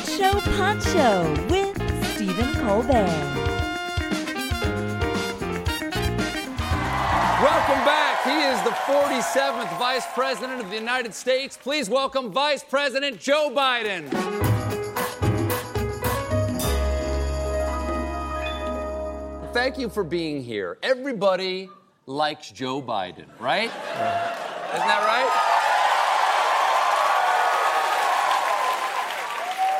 The 0.00 0.10
Late 0.10 0.18
Show 0.18 0.40
Pod 0.56 0.82
Show 0.82 1.46
with 1.50 1.76
Stephen 2.14 2.54
Colbert. 2.54 3.06
Welcome 7.42 7.84
back. 7.84 8.22
He 8.24 8.40
is 8.42 8.62
the 8.62 8.70
47th 8.70 9.78
Vice 9.78 10.06
President 10.14 10.60
of 10.60 10.70
the 10.70 10.76
United 10.76 11.12
States. 11.14 11.56
Please 11.56 11.90
welcome 11.90 12.32
Vice 12.32 12.62
President 12.62 13.18
Joe 13.18 13.50
Biden. 13.54 14.08
Thank 19.52 19.78
you 19.78 19.88
for 19.88 20.04
being 20.04 20.42
here. 20.42 20.78
Everybody 20.82 21.68
likes 22.06 22.50
Joe 22.50 22.80
Biden, 22.80 23.26
right? 23.38 23.64
Isn't 23.64 24.86
that 24.86 25.02
right? 25.04 25.59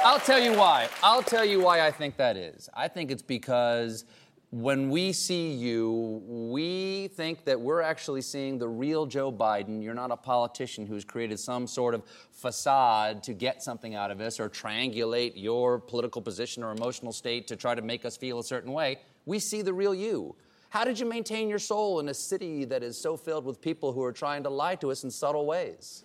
I'll 0.02 0.18
tell 0.18 0.40
you 0.40 0.56
why. 0.56 0.88
I'll 1.02 1.22
tell 1.22 1.44
you 1.44 1.60
why 1.60 1.86
I 1.86 1.90
think 1.90 2.16
that 2.16 2.36
is. 2.36 2.70
I 2.72 2.88
think 2.88 3.10
it's 3.10 3.22
because 3.22 4.06
when 4.50 4.88
we 4.88 5.12
see 5.12 5.52
you, 5.52 6.22
we 6.26 7.08
think 7.08 7.44
that 7.44 7.60
we're 7.60 7.82
actually 7.82 8.22
seeing 8.22 8.58
the 8.58 8.66
real 8.66 9.04
Joe 9.04 9.30
Biden. 9.30 9.82
You're 9.82 9.94
not 9.94 10.10
a 10.10 10.16
politician 10.16 10.86
who's 10.86 11.04
created 11.04 11.38
some 11.38 11.66
sort 11.66 11.94
of 11.94 12.02
facade 12.32 13.22
to 13.24 13.34
get 13.34 13.62
something 13.62 13.94
out 13.94 14.10
of 14.10 14.22
us 14.22 14.40
or 14.40 14.48
triangulate 14.48 15.32
your 15.36 15.78
political 15.78 16.22
position 16.22 16.64
or 16.64 16.72
emotional 16.72 17.12
state 17.12 17.46
to 17.48 17.56
try 17.56 17.74
to 17.74 17.82
make 17.82 18.06
us 18.06 18.16
feel 18.16 18.38
a 18.38 18.44
certain 18.44 18.72
way. 18.72 19.00
We 19.26 19.38
see 19.38 19.60
the 19.60 19.74
real 19.74 19.94
you. 19.94 20.34
How 20.70 20.84
did 20.84 20.98
you 20.98 21.04
maintain 21.04 21.50
your 21.50 21.58
soul 21.58 22.00
in 22.00 22.08
a 22.08 22.14
city 22.14 22.64
that 22.64 22.82
is 22.82 22.96
so 22.96 23.18
filled 23.18 23.44
with 23.44 23.60
people 23.60 23.92
who 23.92 24.02
are 24.02 24.12
trying 24.12 24.44
to 24.44 24.50
lie 24.50 24.76
to 24.76 24.90
us 24.90 25.04
in 25.04 25.10
subtle 25.10 25.44
ways? 25.44 26.04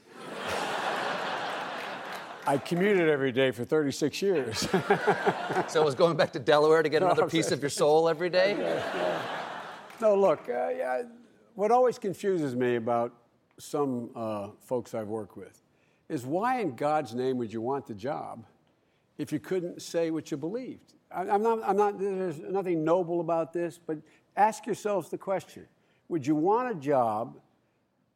I 2.47 2.57
commuted 2.57 3.09
every 3.09 3.31
day 3.31 3.51
for 3.51 3.65
36 3.65 4.21
years. 4.21 4.59
so 5.67 5.81
it 5.81 5.85
was 5.85 5.95
going 5.95 6.15
back 6.15 6.31
to 6.33 6.39
Delaware 6.39 6.83
to 6.83 6.89
get 6.89 7.01
another 7.01 7.27
piece 7.27 7.51
of 7.51 7.61
your 7.61 7.69
soul 7.69 8.07
every 8.07 8.29
day? 8.29 8.55
Yeah. 8.57 9.21
No, 9.99 10.15
look, 10.15 10.47
uh, 10.49 10.69
yeah, 10.69 11.03
what 11.55 11.71
always 11.71 11.97
confuses 11.97 12.55
me 12.55 12.75
about 12.75 13.13
some 13.57 14.09
uh, 14.15 14.49
folks 14.59 14.93
I've 14.93 15.07
worked 15.07 15.37
with 15.37 15.61
is 16.09 16.25
why 16.25 16.59
in 16.59 16.75
God's 16.75 17.15
name 17.15 17.37
would 17.37 17.51
you 17.51 17.61
want 17.61 17.87
the 17.87 17.93
job 17.93 18.45
if 19.17 19.31
you 19.31 19.39
couldn't 19.39 19.81
say 19.81 20.11
what 20.11 20.29
you 20.29 20.37
believed? 20.37 20.93
I, 21.11 21.21
I'm 21.21 21.41
not, 21.41 21.59
I'm 21.63 21.77
not, 21.77 21.97
there's 21.97 22.39
nothing 22.39 22.83
noble 22.83 23.21
about 23.21 23.53
this, 23.53 23.79
but 23.83 23.97
ask 24.35 24.65
yourselves 24.65 25.09
the 25.09 25.17
question 25.17 25.65
Would 26.09 26.27
you 26.27 26.35
want 26.35 26.69
a 26.69 26.75
job 26.75 27.37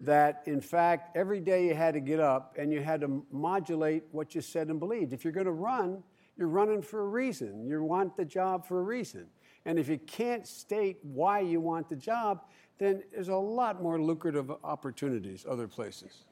that 0.02 0.44
in 0.46 0.62
fact 0.62 1.16
every 1.18 1.40
day 1.40 1.68
you 1.68 1.76
had 1.76 1.94
to 1.94 2.00
get 2.00 2.20
up 2.20 2.56
and 2.58 2.72
you 2.72 2.82
had 2.82 3.02
to 3.02 3.26
modulate 3.32 4.04
what 4.12 4.34
you 4.34 4.42
said 4.42 4.68
and 4.70 4.80
believed. 4.80 5.12
If 5.14 5.24
you're 5.24 5.34
going 5.34 5.46
to 5.46 5.52
run, 5.52 6.04
you're 6.38 6.48
running 6.48 6.82
for 6.82 7.02
a 7.02 7.08
reason. 7.08 7.66
You 7.66 7.84
want 7.84 8.16
the 8.16 8.24
job 8.24 8.66
for 8.66 8.80
a 8.80 8.84
reason. 8.84 9.28
And 9.66 9.78
if 9.78 9.90
you 9.90 9.98
can't 9.98 10.48
state 10.48 11.00
why 11.02 11.42
you 11.42 11.60
want 11.60 11.90
the 11.90 11.98
job, 11.98 12.46
then 12.78 13.04
there's 13.12 13.28
a 13.28 13.36
lot 13.36 13.82
more 13.84 14.02
lucrative 14.02 14.50
opportunities 14.64 15.46
other 15.48 15.68
places. 15.68 16.24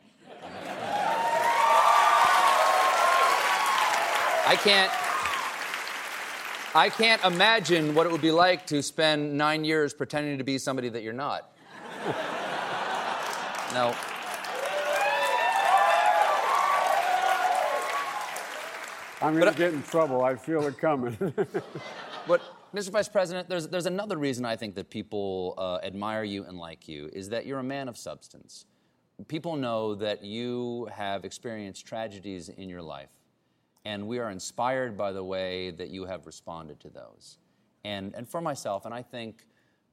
I 4.49 4.55
can't 4.55 4.91
I 6.73 6.89
can't 6.89 7.23
imagine 7.25 7.95
what 7.95 8.05
it 8.05 8.11
would 8.11 8.21
be 8.21 8.31
like 8.31 8.67
to 8.67 8.83
spend 8.83 9.37
9 9.37 9.63
years 9.65 9.93
pretending 9.93 10.37
to 10.37 10.43
be 10.43 10.57
somebody 10.57 10.89
that 10.89 11.01
you're 11.01 11.11
not. 11.11 11.51
No. 13.77 13.93
I'm 19.21 19.37
going 19.37 19.53
to 19.53 19.55
get 19.55 19.71
in 19.71 19.83
trouble. 19.83 20.23
I 20.23 20.33
feel 20.33 20.65
it 20.65 20.79
coming. 20.79 21.15
but, 22.27 22.41
Mr. 22.73 22.89
Vice 22.89 23.07
President, 23.07 23.47
there's, 23.47 23.67
there's 23.67 23.85
another 23.85 24.17
reason 24.17 24.45
I 24.45 24.55
think 24.55 24.73
that 24.73 24.89
people 24.89 25.53
uh, 25.59 25.77
admire 25.83 26.23
you 26.23 26.43
and 26.45 26.57
like 26.57 26.87
you 26.87 27.11
is 27.13 27.29
that 27.29 27.45
you're 27.45 27.59
a 27.59 27.63
man 27.63 27.87
of 27.87 27.97
substance. 27.97 28.65
People 29.27 29.55
know 29.55 29.93
that 29.93 30.23
you 30.23 30.89
have 30.91 31.23
experienced 31.23 31.85
tragedies 31.85 32.49
in 32.49 32.69
your 32.69 32.81
life, 32.81 33.11
and 33.85 34.07
we 34.07 34.17
are 34.17 34.31
inspired 34.31 34.97
by 34.97 35.11
the 35.11 35.23
way 35.23 35.69
that 35.69 35.89
you 35.89 36.05
have 36.05 36.25
responded 36.25 36.79
to 36.79 36.89
those. 36.89 37.37
And, 37.85 38.15
and 38.15 38.27
for 38.27 38.41
myself, 38.41 38.85
and 38.85 38.93
I 38.93 39.03
think 39.03 39.45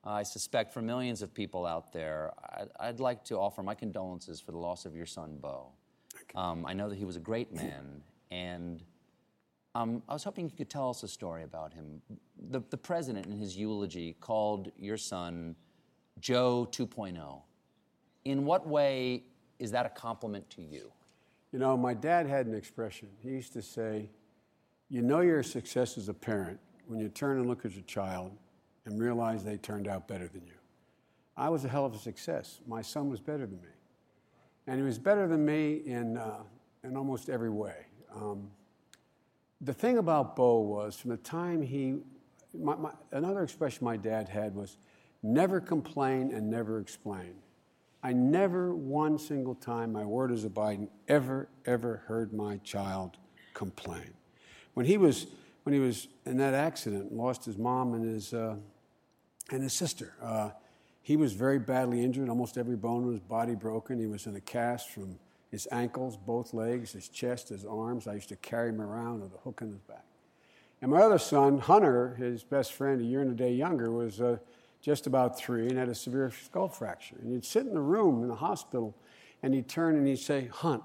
I 0.06 0.22
suspect 0.22 0.72
for 0.72 0.82
millions 0.82 1.22
of 1.22 1.32
people 1.32 1.64
out 1.64 1.92
there, 1.92 2.32
I'd, 2.58 2.68
I'd, 2.78 3.00
like 3.00 3.24
to 3.24 3.38
offer 3.38 3.62
my 3.62 3.74
condolences 3.74 4.38
for 4.38 4.52
the 4.52 4.58
loss 4.58 4.84
of 4.84 4.94
your 4.94 5.06
son, 5.06 5.38
Beau. 5.40 5.68
Um, 6.34 6.66
I 6.66 6.74
know 6.74 6.88
that 6.90 6.96
he 6.96 7.06
was 7.06 7.16
a 7.16 7.20
great 7.20 7.54
man, 7.54 8.02
and 8.30 8.82
um, 9.74 10.02
I 10.08 10.12
was 10.12 10.22
hoping 10.22 10.44
you 10.44 10.56
could 10.56 10.68
tell 10.68 10.90
us 10.90 11.02
a 11.02 11.08
story 11.08 11.42
about 11.42 11.72
him. 11.72 12.02
The, 12.50 12.62
the 12.68 12.76
president, 12.76 13.26
in 13.26 13.38
his 13.38 13.56
eulogy, 13.56 14.14
called 14.20 14.70
your 14.78 14.98
son 14.98 15.56
Joe 16.20 16.68
2.0. 16.70 17.40
In 18.26 18.44
what 18.44 18.66
way 18.66 19.24
is 19.58 19.70
that 19.70 19.86
a 19.86 19.90
compliment 19.90 20.48
to 20.50 20.62
you? 20.62 20.92
You 21.52 21.58
know, 21.58 21.76
my 21.76 21.94
dad 21.94 22.26
had 22.26 22.46
an 22.46 22.54
expression. 22.54 23.08
He 23.22 23.30
used 23.30 23.52
to 23.54 23.62
say, 23.62 24.10
You 24.90 25.02
know 25.02 25.20
you're 25.20 25.40
a 25.40 25.44
success 25.44 25.96
as 25.96 26.08
a 26.08 26.14
parent 26.14 26.58
when 26.86 27.00
you 27.00 27.08
turn 27.08 27.38
and 27.38 27.48
look 27.48 27.64
at 27.64 27.72
your 27.72 27.84
child 27.84 28.32
and 28.86 29.00
realize 29.00 29.44
they 29.44 29.56
turned 29.56 29.88
out 29.88 30.06
better 30.06 30.28
than 30.28 30.46
you. 30.46 30.52
I 31.36 31.48
was 31.48 31.64
a 31.64 31.68
hell 31.68 31.84
of 31.84 31.94
a 31.94 31.98
success. 31.98 32.60
My 32.66 32.82
son 32.82 33.10
was 33.10 33.20
better 33.20 33.46
than 33.46 33.60
me. 33.60 33.68
And 34.66 34.76
he 34.76 34.82
was 34.82 34.98
better 34.98 35.26
than 35.26 35.44
me 35.44 35.82
in, 35.84 36.16
uh, 36.16 36.42
in 36.82 36.96
almost 36.96 37.28
every 37.28 37.50
way. 37.50 37.86
Um, 38.14 38.50
the 39.60 39.74
thing 39.74 39.98
about 39.98 40.36
Beau 40.36 40.60
was 40.60 40.96
from 40.96 41.10
the 41.10 41.16
time 41.16 41.62
he, 41.62 41.96
my, 42.56 42.76
my, 42.76 42.90
another 43.12 43.42
expression 43.42 43.84
my 43.84 43.96
dad 43.96 44.28
had 44.28 44.54
was 44.54 44.76
never 45.22 45.60
complain 45.60 46.32
and 46.32 46.48
never 46.50 46.78
explain. 46.78 47.34
I 48.02 48.12
never 48.12 48.74
one 48.74 49.18
single 49.18 49.54
time, 49.54 49.92
my 49.92 50.04
word 50.04 50.30
is 50.30 50.44
a 50.44 50.50
Biden, 50.50 50.88
ever, 51.08 51.48
ever 51.64 52.02
heard 52.06 52.34
my 52.34 52.58
child 52.58 53.16
complain. 53.54 54.12
When 54.74 54.84
he 54.84 54.98
was, 54.98 55.26
when 55.62 55.72
he 55.72 55.80
was 55.80 56.08
in 56.26 56.36
that 56.36 56.52
accident, 56.52 57.12
lost 57.12 57.46
his 57.46 57.56
mom 57.56 57.94
and 57.94 58.04
his, 58.04 58.34
uh, 58.34 58.56
and 59.50 59.62
his 59.62 59.72
sister. 59.72 60.14
Uh, 60.22 60.50
he 61.02 61.16
was 61.16 61.34
very 61.34 61.58
badly 61.58 62.02
injured. 62.02 62.28
Almost 62.28 62.56
every 62.56 62.76
bone 62.76 63.04
in 63.04 63.10
his 63.10 63.20
body 63.20 63.54
broken. 63.54 63.98
He 63.98 64.06
was 64.06 64.26
in 64.26 64.36
a 64.36 64.40
cast 64.40 64.90
from 64.90 65.18
his 65.50 65.68
ankles, 65.70 66.16
both 66.16 66.54
legs, 66.54 66.92
his 66.92 67.08
chest, 67.08 67.50
his 67.50 67.64
arms. 67.64 68.06
I 68.06 68.14
used 68.14 68.30
to 68.30 68.36
carry 68.36 68.70
him 68.70 68.80
around 68.80 69.20
with 69.20 69.34
a 69.34 69.38
hook 69.38 69.60
in 69.62 69.70
his 69.70 69.80
back. 69.82 70.04
And 70.80 70.90
my 70.90 71.00
other 71.00 71.18
son, 71.18 71.58
Hunter, 71.58 72.14
his 72.16 72.42
best 72.42 72.72
friend, 72.72 73.00
a 73.00 73.04
year 73.04 73.20
and 73.20 73.30
a 73.30 73.34
day 73.34 73.52
younger, 73.52 73.90
was 73.90 74.20
uh, 74.20 74.38
just 74.80 75.06
about 75.06 75.38
three 75.38 75.68
and 75.68 75.78
had 75.78 75.88
a 75.88 75.94
severe 75.94 76.30
skull 76.30 76.68
fracture. 76.68 77.16
And 77.22 77.32
he'd 77.32 77.44
sit 77.44 77.66
in 77.66 77.74
the 77.74 77.80
room 77.80 78.22
in 78.22 78.28
the 78.28 78.34
hospital 78.34 78.94
and 79.42 79.54
he'd 79.54 79.68
turn 79.68 79.96
and 79.96 80.06
he'd 80.06 80.18
say, 80.18 80.46
Hunt, 80.46 80.82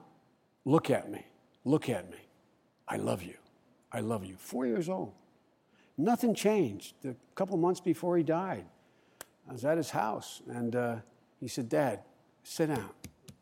look 0.66 0.90
at 0.90 1.10
me. 1.10 1.26
Look 1.66 1.90
at 1.90 2.10
me. 2.10 2.18
I 2.88 2.98
love 2.98 3.24
you. 3.24 3.36
I 3.92 4.02
love 4.02 4.24
you. 4.26 4.36
Four 4.38 4.66
years 4.68 4.90
old. 4.90 5.14
Nothing 6.00 6.34
changed. 6.34 6.96
A 7.04 7.14
couple 7.36 7.58
months 7.58 7.82
before 7.82 8.16
he 8.16 8.24
died, 8.24 8.64
I 9.50 9.52
was 9.52 9.66
at 9.66 9.76
his 9.76 9.90
house, 9.90 10.42
and 10.48 10.74
uh, 10.74 10.96
he 11.42 11.50
said, 11.50 11.68
Dad, 11.68 12.00
sit 12.42 12.68
down. 12.68 12.92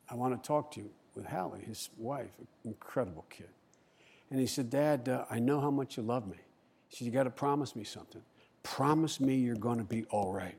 I 0.09 0.15
want 0.15 0.42
to 0.42 0.48
talk 0.48 0.71
to 0.71 0.80
you 0.80 0.89
with 1.13 1.27
Hallie, 1.27 1.62
his 1.62 1.92
wife, 2.00 2.31
incredible 2.65 3.25
kid. 3.30 3.50
And 4.31 4.39
he 4.39 4.48
said, 4.48 4.71
Dad, 4.71 5.07
uh, 5.07 5.25
I 5.30 5.38
know 5.38 5.62
how 5.62 5.69
much 5.69 5.98
you 5.98 6.04
love 6.04 6.27
me. 6.27 6.38
He 6.88 6.95
said, 6.95 7.06
You 7.06 7.12
got 7.12 7.25
to 7.25 7.30
promise 7.30 7.75
me 7.75 7.83
something. 7.83 8.24
Promise 8.63 9.19
me 9.19 9.36
you're 9.36 9.56
going 9.56 9.77
to 9.77 9.83
be 9.83 10.06
all 10.06 10.33
right. 10.33 10.57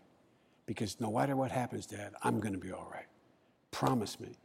Because 0.66 1.00
no 1.00 1.10
matter 1.10 1.34
what 1.34 1.50
happens, 1.50 1.84
Dad, 1.84 2.12
I'm 2.22 2.38
going 2.38 2.54
to 2.54 2.60
be 2.60 2.70
all 2.70 2.88
right. 2.92 3.06
Promise 3.72 4.20
me. 4.20 4.36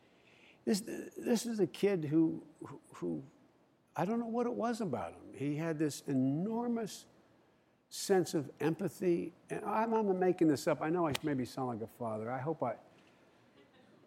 This, 0.65 0.81
this 1.17 1.45
is 1.45 1.59
a 1.59 1.67
kid 1.67 2.05
who, 2.05 2.41
who, 2.65 2.79
who, 2.95 3.23
I 3.95 4.05
don't 4.05 4.19
know 4.19 4.25
what 4.25 4.47
it 4.47 4.53
was 4.53 4.81
about 4.81 5.11
him. 5.11 5.21
He 5.35 5.55
had 5.55 5.77
this 5.77 6.01
enormous 6.07 7.05
sense 7.95 8.33
of 8.33 8.49
empathy. 8.59 9.31
And 9.51 9.63
I'm 9.65 9.91
not 9.91 10.03
making 10.15 10.47
this 10.47 10.67
up. 10.67 10.81
I 10.81 10.89
know 10.89 11.07
I 11.07 11.13
maybe 11.21 11.45
sound 11.45 11.67
like 11.79 11.81
a 11.81 11.91
father. 11.99 12.31
I 12.31 12.39
hope 12.39 12.63
I. 12.63 12.73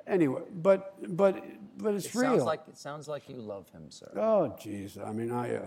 Anyway, 0.09 0.43
but 0.63 0.95
but 1.17 1.43
but 1.79 1.95
it's 1.95 2.07
It 2.07 2.15
real. 2.15 2.31
sounds 2.33 2.43
like 2.45 2.61
it 2.69 2.77
sounds 2.77 3.07
like 3.09 3.29
you 3.29 3.37
love 3.37 3.69
him, 3.71 3.91
sir. 3.91 4.11
oh, 4.17 4.55
jeez. 4.59 4.99
I 5.05 5.13
mean, 5.13 5.31
I. 5.31 5.57
Uh, 5.57 5.67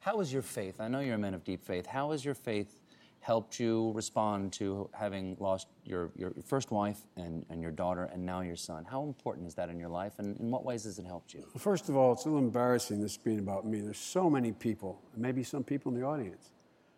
How 0.00 0.18
has 0.18 0.32
your 0.32 0.42
faith? 0.42 0.80
I 0.80 0.88
know 0.88 1.00
you're 1.00 1.14
a 1.16 1.18
man 1.18 1.34
of 1.34 1.44
deep 1.44 1.64
faith. 1.64 1.86
How 1.86 2.10
has 2.12 2.24
your 2.24 2.34
faith 2.34 2.80
helped 3.22 3.60
you 3.60 3.92
respond 3.94 4.52
to 4.52 4.90
having 4.92 5.36
lost 5.38 5.68
your, 5.84 6.10
your 6.16 6.34
first 6.44 6.72
wife 6.72 6.98
and, 7.16 7.46
and 7.50 7.62
your 7.62 7.70
daughter 7.70 8.10
and 8.12 8.26
now 8.26 8.40
your 8.40 8.56
son? 8.56 8.84
How 8.84 9.04
important 9.04 9.46
is 9.46 9.54
that 9.54 9.68
in 9.68 9.78
your 9.78 9.88
life, 9.88 10.14
and 10.18 10.38
in 10.40 10.50
what 10.50 10.64
ways 10.64 10.84
has 10.84 10.98
it 10.98 11.06
helped 11.06 11.32
you? 11.32 11.46
First 11.56 11.88
of 11.88 11.96
all, 11.96 12.12
it's 12.12 12.24
a 12.24 12.28
little 12.28 12.44
embarrassing 12.44 13.00
this 13.00 13.16
being 13.16 13.38
about 13.38 13.64
me. 13.64 13.80
There's 13.80 13.96
so 13.96 14.28
many 14.28 14.50
people, 14.50 15.00
maybe 15.16 15.44
some 15.44 15.62
people 15.62 15.94
in 15.94 16.00
the 16.00 16.04
audience, 16.04 16.50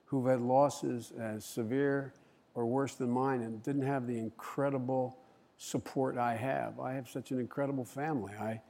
who've 0.07 0.27
had 0.27 0.41
losses 0.41 1.13
as 1.21 1.45
severe 1.45 2.15
or 2.55 2.67
worse 2.67 2.95
than 2.95 3.11
mine 3.11 3.43
and 3.43 3.63
didn't 3.63 3.83
have 3.83 4.07
the 4.07 4.19
incredible 4.19 5.19
support 5.59 6.17
I 6.17 6.37
have. 6.37 6.81
I 6.81 6.95
have 6.95 7.09
such 7.09 7.33
an 7.33 7.39
incredible 7.39 7.85
family. 7.85 8.33
I, 8.41 8.63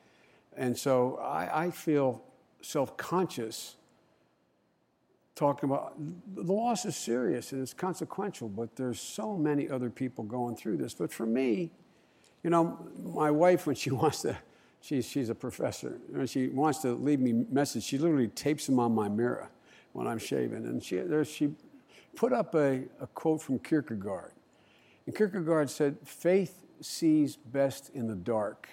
and 0.56 0.76
so 0.76 1.18
I, 1.18 1.66
I 1.66 1.70
feel 1.70 2.24
self 2.62 2.96
conscious 2.96 3.76
talking 5.34 5.68
about 5.68 5.94
the 6.34 6.52
loss 6.52 6.84
is 6.84 6.96
serious 6.96 7.52
and 7.52 7.62
it's 7.62 7.74
consequential, 7.74 8.48
but 8.48 8.76
there's 8.76 9.00
so 9.00 9.36
many 9.36 9.68
other 9.68 9.90
people 9.90 10.24
going 10.24 10.54
through 10.54 10.76
this. 10.76 10.94
But 10.94 11.12
for 11.12 11.26
me, 11.26 11.70
you 12.42 12.50
know, 12.50 12.78
my 13.02 13.30
wife, 13.30 13.66
when 13.66 13.76
she 13.76 13.90
wants 14.02 14.22
to, 14.22 14.36
she's, 14.80 15.06
she's 15.08 15.30
a 15.30 15.34
professor, 15.34 15.98
when 16.08 16.26
she 16.26 16.48
wants 16.48 16.78
to 16.80 16.92
leave 16.92 17.20
me 17.20 17.32
message, 17.50 17.82
she 17.82 17.98
literally 17.98 18.28
tapes 18.28 18.66
them 18.66 18.78
on 18.78 18.94
my 18.94 19.08
mirror 19.08 19.50
when 19.92 20.06
I'm 20.06 20.18
shaving. 20.18 20.66
And 20.66 20.82
she, 20.82 20.98
there, 20.98 21.24
she 21.24 21.54
put 22.14 22.32
up 22.32 22.54
a, 22.54 22.82
a 23.00 23.06
quote 23.08 23.42
from 23.42 23.58
Kierkegaard. 23.58 24.32
And 25.06 25.16
Kierkegaard 25.16 25.68
said, 25.68 25.96
Faith 26.04 26.64
sees 26.80 27.36
best 27.36 27.90
in 27.94 28.06
the 28.06 28.14
dark. 28.14 28.68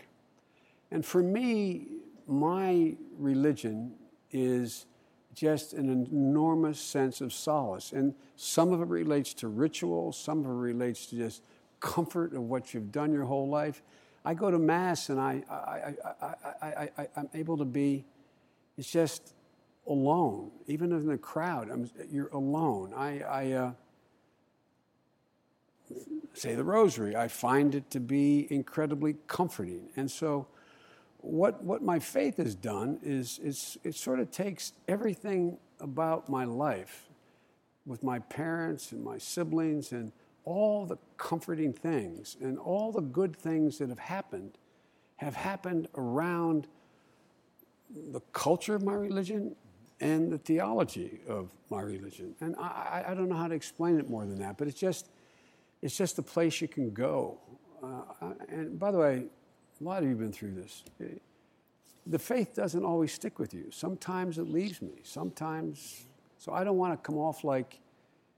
And 0.91 1.05
for 1.05 1.23
me, 1.23 1.87
my 2.27 2.95
religion 3.17 3.93
is 4.31 4.85
just 5.33 5.73
an 5.73 5.89
enormous 6.11 6.79
sense 6.79 7.21
of 7.21 7.31
solace. 7.33 7.91
And 7.91 8.13
some 8.35 8.71
of 8.71 8.81
it 8.81 8.87
relates 8.87 9.33
to 9.35 9.47
ritual, 9.47 10.11
some 10.11 10.39
of 10.39 10.45
it 10.45 10.49
relates 10.49 11.05
to 11.07 11.15
just 11.15 11.43
comfort 11.79 12.33
of 12.33 12.43
what 12.43 12.73
you've 12.73 12.91
done 12.91 13.11
your 13.11 13.25
whole 13.25 13.49
life. 13.49 13.81
I 14.23 14.33
go 14.33 14.51
to 14.51 14.59
Mass 14.59 15.09
and 15.09 15.19
I, 15.19 15.43
I, 16.61 16.89
I, 16.97 17.07
am 17.17 17.29
able 17.33 17.57
to 17.57 17.65
be, 17.65 18.05
it's 18.77 18.91
just 18.91 19.33
alone. 19.87 20.51
Even 20.67 20.91
in 20.91 21.07
the 21.07 21.17
crowd, 21.17 21.69
I'm, 21.71 21.89
you're 22.09 22.29
alone. 22.29 22.93
I, 22.95 23.21
I 23.21 23.51
uh, 23.53 23.71
say 26.33 26.55
the 26.55 26.63
rosary. 26.63 27.15
I 27.15 27.27
find 27.27 27.73
it 27.73 27.89
to 27.91 27.99
be 27.99 28.47
incredibly 28.51 29.15
comforting. 29.27 29.89
And 29.95 30.09
so, 30.09 30.47
what, 31.21 31.63
what 31.63 31.81
my 31.81 31.99
faith 31.99 32.37
has 32.37 32.55
done 32.55 32.99
is, 33.03 33.39
is 33.39 33.77
it 33.83 33.95
sort 33.95 34.19
of 34.19 34.31
takes 34.31 34.73
everything 34.87 35.57
about 35.79 36.29
my 36.29 36.45
life 36.45 37.09
with 37.85 38.03
my 38.03 38.19
parents 38.19 38.91
and 38.91 39.03
my 39.03 39.17
siblings 39.17 39.91
and 39.91 40.11
all 40.45 40.85
the 40.85 40.97
comforting 41.17 41.73
things 41.73 42.37
and 42.41 42.57
all 42.57 42.91
the 42.91 43.01
good 43.01 43.35
things 43.35 43.77
that 43.77 43.89
have 43.89 43.99
happened 43.99 44.57
have 45.17 45.35
happened 45.35 45.87
around 45.95 46.67
the 48.11 48.21
culture 48.33 48.73
of 48.73 48.81
my 48.81 48.93
religion 48.93 49.55
and 49.99 50.31
the 50.31 50.37
theology 50.39 51.19
of 51.27 51.51
my 51.69 51.81
religion. 51.81 52.33
And 52.41 52.55
I, 52.55 53.05
I 53.09 53.13
don't 53.13 53.29
know 53.29 53.35
how 53.35 53.47
to 53.47 53.53
explain 53.53 53.99
it 53.99 54.09
more 54.09 54.25
than 54.25 54.39
that, 54.39 54.57
but 54.57 54.67
it's 54.67 54.79
just, 54.79 55.09
it's 55.83 55.95
just 55.95 56.17
a 56.17 56.23
place 56.23 56.59
you 56.59 56.67
can 56.67 56.91
go. 56.91 57.37
Uh, 57.83 58.33
and 58.49 58.79
by 58.79 58.89
the 58.89 58.97
way, 58.97 59.25
a 59.81 59.83
lot 59.83 59.99
of 59.99 60.03
you 60.03 60.09
have 60.09 60.19
been 60.19 60.31
through 60.31 60.53
this. 60.53 60.83
The 62.05 62.19
faith 62.19 62.53
doesn't 62.53 62.83
always 62.83 63.11
stick 63.11 63.39
with 63.39 63.53
you. 63.53 63.65
Sometimes 63.71 64.37
it 64.37 64.47
leaves 64.47 64.81
me. 64.81 65.01
Sometimes, 65.03 66.05
so 66.37 66.51
I 66.53 66.63
don't 66.63 66.77
want 66.77 66.93
to 66.93 67.05
come 67.05 67.17
off 67.17 67.43
like, 67.43 67.79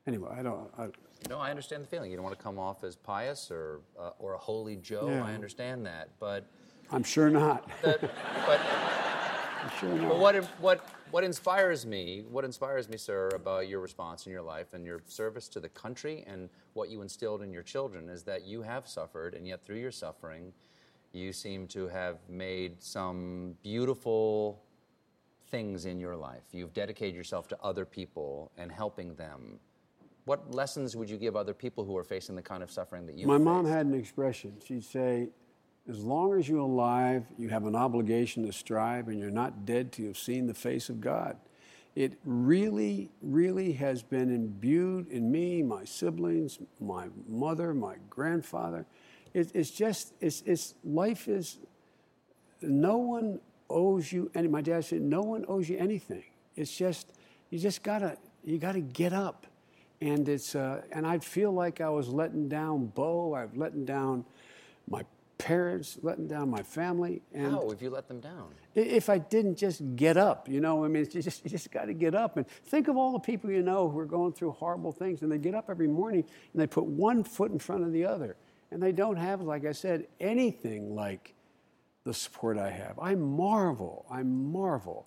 anyway, 0.08 0.30
I 0.38 0.44
don't. 0.44 0.70
I, 0.78 0.88
No, 1.30 1.40
I 1.40 1.50
understand 1.50 1.84
the 1.84 1.88
feeling. 1.88 2.12
You 2.12 2.18
don't 2.18 2.24
want 2.24 2.38
to 2.38 2.44
come 2.44 2.60
off 2.60 2.84
as 2.84 2.96
pious 2.96 3.52
or, 3.52 3.82
uh, 4.00 4.12
or 4.20 4.34
a 4.34 4.38
holy 4.38 4.78
Joe. 4.78 5.08
Yeah. 5.10 5.24
I 5.24 5.34
understand 5.34 5.86
that. 5.86 6.10
But, 6.20 6.46
I'm 6.92 7.04
sure 7.04 7.30
not. 7.30 7.70
that, 7.82 8.02
but 8.02 8.60
I'm 9.64 9.72
sure 9.80 9.90
not. 9.96 10.10
But 10.10 10.20
what, 10.20 10.46
what, 10.60 10.86
what 11.12 11.24
inspires 11.24 11.86
me, 11.86 12.24
what 12.30 12.44
inspires 12.44 12.90
me, 12.90 12.98
sir, 12.98 13.30
about 13.30 13.68
your 13.68 13.80
response 13.80 14.26
in 14.26 14.32
your 14.32 14.42
life 14.42 14.74
and 14.74 14.86
your 14.86 15.02
service 15.08 15.48
to 15.50 15.60
the 15.60 15.70
country 15.70 16.24
and 16.28 16.50
what 16.74 16.90
you 16.90 17.02
instilled 17.02 17.42
in 17.42 17.54
your 17.54 17.64
children 17.64 18.10
is 18.10 18.24
that 18.24 18.46
you 18.46 18.62
have 18.62 18.88
suffered, 18.88 19.34
and 19.34 19.48
yet 19.48 19.64
through 19.64 19.78
your 19.78 19.92
suffering, 19.92 20.52
you 21.14 21.32
seem 21.32 21.68
to 21.68 21.88
have 21.88 22.18
made 22.28 22.82
some 22.82 23.56
beautiful 23.62 24.62
things 25.48 25.86
in 25.86 26.00
your 26.00 26.16
life. 26.16 26.42
You've 26.52 26.74
dedicated 26.74 27.16
yourself 27.16 27.48
to 27.50 27.58
other 27.62 27.86
people 27.86 28.52
and 28.58 28.72
helping 28.72 29.14
them. 29.16 29.60
What 30.26 30.54
lessons 30.54 30.96
would 30.96 31.10
you 31.10 31.18
give 31.18 31.36
other 31.36 31.54
people 31.54 31.86
who 31.86 31.96
are 31.96 32.04
facing 32.04 32.36
the 32.36 32.42
kind 32.42 32.64
of 32.64 32.72
suffering 32.72 33.06
that 33.06 33.16
you 33.16 33.28
My 33.28 33.38
mom 33.38 33.66
had 33.66 33.86
an 33.86 33.94
expression. 33.94 34.54
She'd 34.66 34.84
say, 34.84 35.30
as 35.88 36.00
long 36.00 36.40
as 36.40 36.50
you're 36.50 36.60
alive, 36.60 37.26
you 37.38 37.50
have 37.50 37.66
an 37.66 37.76
obligation 37.76 38.46
to 38.48 38.54
strive, 38.54 39.10
and 39.10 39.20
you're 39.20 39.30
not 39.30 39.66
dead 39.66 39.92
till 39.92 40.06
you've 40.06 40.18
seen 40.18 40.48
the 40.48 40.54
face 40.54 40.90
of 40.90 41.02
God. 41.02 41.38
It 41.96 42.14
really, 42.26 43.12
really 43.22 43.74
has 43.74 44.02
been 44.02 44.34
imbued 44.34 45.10
in 45.10 45.32
me, 45.32 45.62
my 45.62 45.84
siblings, 45.84 46.58
my 46.80 47.08
mother, 47.28 47.74
my 47.74 47.98
grandfather. 48.10 48.88
It, 49.34 49.52
it's 49.54 49.72
just, 49.72 50.14
it's, 50.22 50.44
it's, 50.46 50.76
life 50.84 51.28
is, 51.28 51.58
no 52.62 52.98
one 52.98 53.40
owes 53.70 54.12
you 54.12 54.30
any, 54.36 54.48
my 54.48 54.62
dad 54.62 54.86
said, 54.86 55.02
no 55.02 55.22
one 55.22 55.46
owes 55.48 55.68
you 55.68 55.78
anything. 55.78 56.24
It's 56.56 56.76
just, 56.76 57.08
you 57.50 57.60
just 57.60 57.84
gotta, 57.84 58.18
you 58.44 58.58
gotta 58.60 58.82
get 58.82 59.14
up. 59.14 59.48
And 60.02 60.28
it's, 60.28 60.54
uh, 60.56 60.82
and 60.92 61.08
I 61.08 61.20
feel 61.20 61.52
like 61.52 61.82
I 61.82 61.90
was 61.90 62.10
letting 62.10 62.50
down 62.50 62.88
Beau, 62.88 63.34
I've 63.34 63.56
letting 63.56 63.86
down 63.86 64.26
my 64.88 65.06
parents, 65.38 65.98
letting 66.02 66.28
down 66.28 66.50
my 66.50 66.62
family. 66.62 67.22
And 67.34 67.52
How 67.52 67.70
have 67.70 67.82
you 67.82 67.90
let 67.90 68.08
them 68.08 68.20
down? 68.20 68.50
if 68.76 69.08
I 69.10 69.18
didn't 69.18 69.56
just 69.56 69.82
get 69.96 70.18
up, 70.18 70.50
you 70.50 70.60
know, 70.60 70.84
I 70.84 70.88
mean, 70.88 71.04
it's 71.14 71.14
just, 71.14 71.44
you 71.44 71.50
just 71.50 71.72
got 71.72 71.86
to 71.86 71.94
get 71.94 72.16
up. 72.16 72.38
And 72.38 72.48
think 72.48 72.88
of 72.88 72.98
all 72.98 73.12
the 73.12 73.20
people 73.20 73.52
you 73.52 73.62
know 73.62 73.90
who 73.90 74.00
are 74.00 74.06
going 74.06 74.34
through 74.34 74.52
horrible 74.52 74.92
things, 74.92 75.22
and 75.22 75.32
they 75.32 75.38
get 75.38 75.54
up 75.56 75.70
every 75.70 75.88
morning 75.88 76.24
and 76.54 76.62
they 76.62 76.68
put 76.68 76.86
one 76.86 77.24
foot 77.24 77.52
in 77.52 77.60
front 77.60 77.84
of 77.84 77.92
the 77.92 78.06
other. 78.06 78.36
And 78.74 78.82
they 78.82 78.92
don't 78.92 79.18
have, 79.18 79.42
like 79.42 79.66
I 79.66 79.72
said, 79.72 80.08
anything 80.20 80.96
like 80.96 81.36
the 82.06 82.14
support 82.14 82.58
I 82.58 82.72
have. 82.72 82.98
I 83.00 83.14
marvel, 83.14 84.06
I 84.10 84.24
marvel 84.24 85.06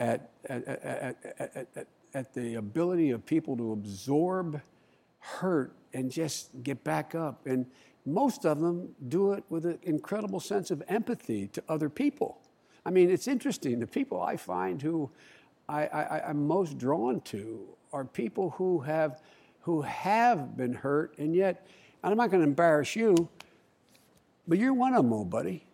at, 0.00 0.32
at, 0.48 0.66
at, 0.66 1.36
at, 1.76 1.86
at, 2.12 2.34
the 2.34 2.56
ability 2.56 3.10
of 3.10 3.24
people 3.24 3.56
to 3.56 3.72
absorb 3.72 4.60
hurt 5.20 5.76
and 5.94 6.10
just 6.10 6.50
get 6.64 6.82
back 6.82 7.14
up. 7.14 7.46
And 7.46 7.66
most 8.04 8.44
of 8.44 8.58
them 8.58 8.96
do 9.08 9.32
it 9.32 9.44
with 9.48 9.64
an 9.64 9.78
incredible 9.84 10.40
sense 10.40 10.72
of 10.72 10.82
empathy 10.88 11.46
to 11.48 11.62
other 11.68 11.88
people. 11.88 12.40
I 12.84 12.90
mean, 12.90 13.10
it's 13.10 13.28
interesting. 13.28 13.78
The 13.78 13.86
people 13.86 14.20
I 14.20 14.36
find 14.36 14.82
who 14.82 15.08
I, 15.68 15.86
I, 15.86 16.28
I'm 16.28 16.48
most 16.48 16.78
drawn 16.78 17.20
to 17.22 17.64
are 17.92 18.04
people 18.04 18.50
who 18.50 18.80
have, 18.80 19.22
who 19.60 19.82
have 19.82 20.56
been 20.56 20.72
hurt, 20.72 21.16
and 21.18 21.32
yet, 21.32 21.64
I'm 22.02 22.16
not 22.16 22.30
going 22.30 22.42
to 22.42 22.48
embarrass 22.48 22.96
you, 22.96 23.28
but 24.48 24.58
you're 24.58 24.74
one 24.74 24.94
of 24.94 25.04
them, 25.04 25.12
old 25.12 25.30
buddy. 25.30 25.64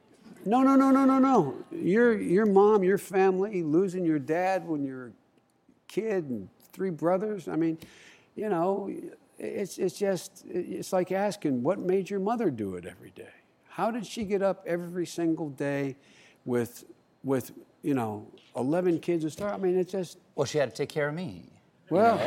No, 0.44 0.62
no, 0.62 0.76
no, 0.76 0.90
no, 0.90 1.04
no, 1.04 1.18
no. 1.18 1.54
Your, 1.72 2.18
your 2.18 2.46
mom, 2.46 2.82
your 2.84 2.98
family, 2.98 3.62
losing 3.62 4.04
your 4.04 4.18
dad 4.18 4.66
when 4.66 4.84
you're 4.84 5.06
a 5.08 5.12
kid 5.88 6.24
and 6.24 6.48
three 6.72 6.90
brothers. 6.90 7.48
I 7.48 7.56
mean, 7.56 7.78
you 8.36 8.48
know, 8.48 8.90
it's, 9.38 9.78
it's 9.78 9.98
just, 9.98 10.44
it's 10.48 10.92
like 10.92 11.12
asking, 11.12 11.62
what 11.62 11.78
made 11.78 12.08
your 12.08 12.20
mother 12.20 12.50
do 12.50 12.76
it 12.76 12.84
every 12.86 13.10
day? 13.10 13.28
How 13.68 13.90
did 13.90 14.06
she 14.06 14.24
get 14.24 14.42
up 14.42 14.64
every 14.66 15.06
single 15.06 15.50
day 15.50 15.96
with, 16.44 16.84
with 17.24 17.52
you 17.82 17.94
know, 17.94 18.26
11 18.56 19.00
kids 19.00 19.24
to 19.24 19.30
start? 19.30 19.54
I 19.54 19.56
mean, 19.58 19.78
it's 19.78 19.92
just, 19.92 20.18
Well, 20.34 20.46
she 20.46 20.58
had 20.58 20.70
to 20.70 20.76
take 20.76 20.88
care 20.88 21.08
of 21.08 21.14
me. 21.14 21.44
well, 21.90 22.18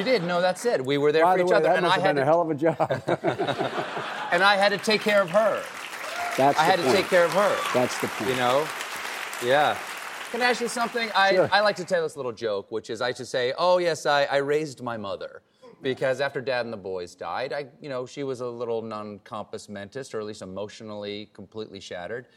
She 0.00 0.04
did. 0.04 0.24
No, 0.24 0.40
that's 0.40 0.64
it. 0.64 0.82
We 0.82 0.96
were 0.96 1.12
there 1.12 1.24
by 1.24 1.34
for 1.34 1.38
the 1.38 1.44
each 1.44 1.50
way, 1.50 1.56
other, 1.56 1.68
that 1.68 1.76
and 1.76 1.82
must 1.84 1.92
I 1.92 2.00
have 2.00 2.06
had 2.06 2.14
been 2.14 2.22
a 2.22 2.24
hell 2.24 2.40
of 2.40 2.50
a 2.50 2.54
job. 2.54 2.76
and 4.32 4.42
I 4.42 4.56
had 4.56 4.70
to 4.70 4.78
take 4.78 5.02
care 5.02 5.20
of 5.20 5.28
her. 5.28 5.62
That's 6.38 6.58
I 6.58 6.64
had 6.64 6.78
to 6.78 6.84
take 6.90 7.06
care 7.08 7.26
of 7.26 7.32
her. 7.32 7.56
That's 7.74 8.00
the 8.00 8.08
point. 8.08 8.30
You 8.30 8.36
know, 8.36 8.66
Yeah. 9.44 9.76
Can 10.32 10.40
I 10.40 10.46
ask 10.46 10.60
you 10.62 10.68
something? 10.68 11.10
I, 11.14 11.34
Sure. 11.34 11.48
I 11.52 11.60
like 11.60 11.76
to 11.76 11.84
tell 11.84 12.02
this 12.02 12.16
little 12.16 12.32
joke, 12.32 12.70
which 12.70 12.88
is 12.88 13.02
I 13.02 13.12
should 13.12 13.26
say, 13.26 13.52
oh, 13.58 13.76
yes, 13.76 14.06
I, 14.06 14.24
I 14.24 14.36
raised 14.36 14.80
my 14.80 14.96
mother. 14.96 15.42
Because 15.82 16.20
after 16.22 16.40
dad 16.40 16.64
and 16.64 16.72
the 16.72 16.78
boys 16.78 17.14
died, 17.14 17.52
I, 17.52 17.66
you 17.80 17.88
know, 17.90 18.06
she 18.06 18.22
was 18.22 18.40
a 18.40 18.46
little 18.46 18.80
non 18.80 19.18
compos 19.20 19.68
mentis, 19.68 20.14
or 20.14 20.20
at 20.20 20.26
least 20.26 20.40
emotionally 20.40 21.28
completely 21.34 21.80
shattered. 21.80 22.28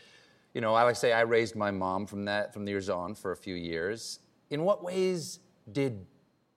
You 0.54 0.60
know, 0.62 0.74
I 0.74 0.84
like 0.84 0.96
to 0.96 1.00
say 1.00 1.14
I 1.14 1.22
raised 1.22 1.56
my 1.56 1.72
mom 1.72 2.08
from 2.08 2.26
that, 2.26 2.54
from 2.54 2.66
the 2.66 2.72
years 2.72 2.90
on 2.90 3.16
for 3.16 3.32
a 3.32 3.38
few 3.38 3.56
years. 3.56 4.20
In 4.50 4.64
what 4.64 4.84
ways 4.84 5.40
did 5.72 6.06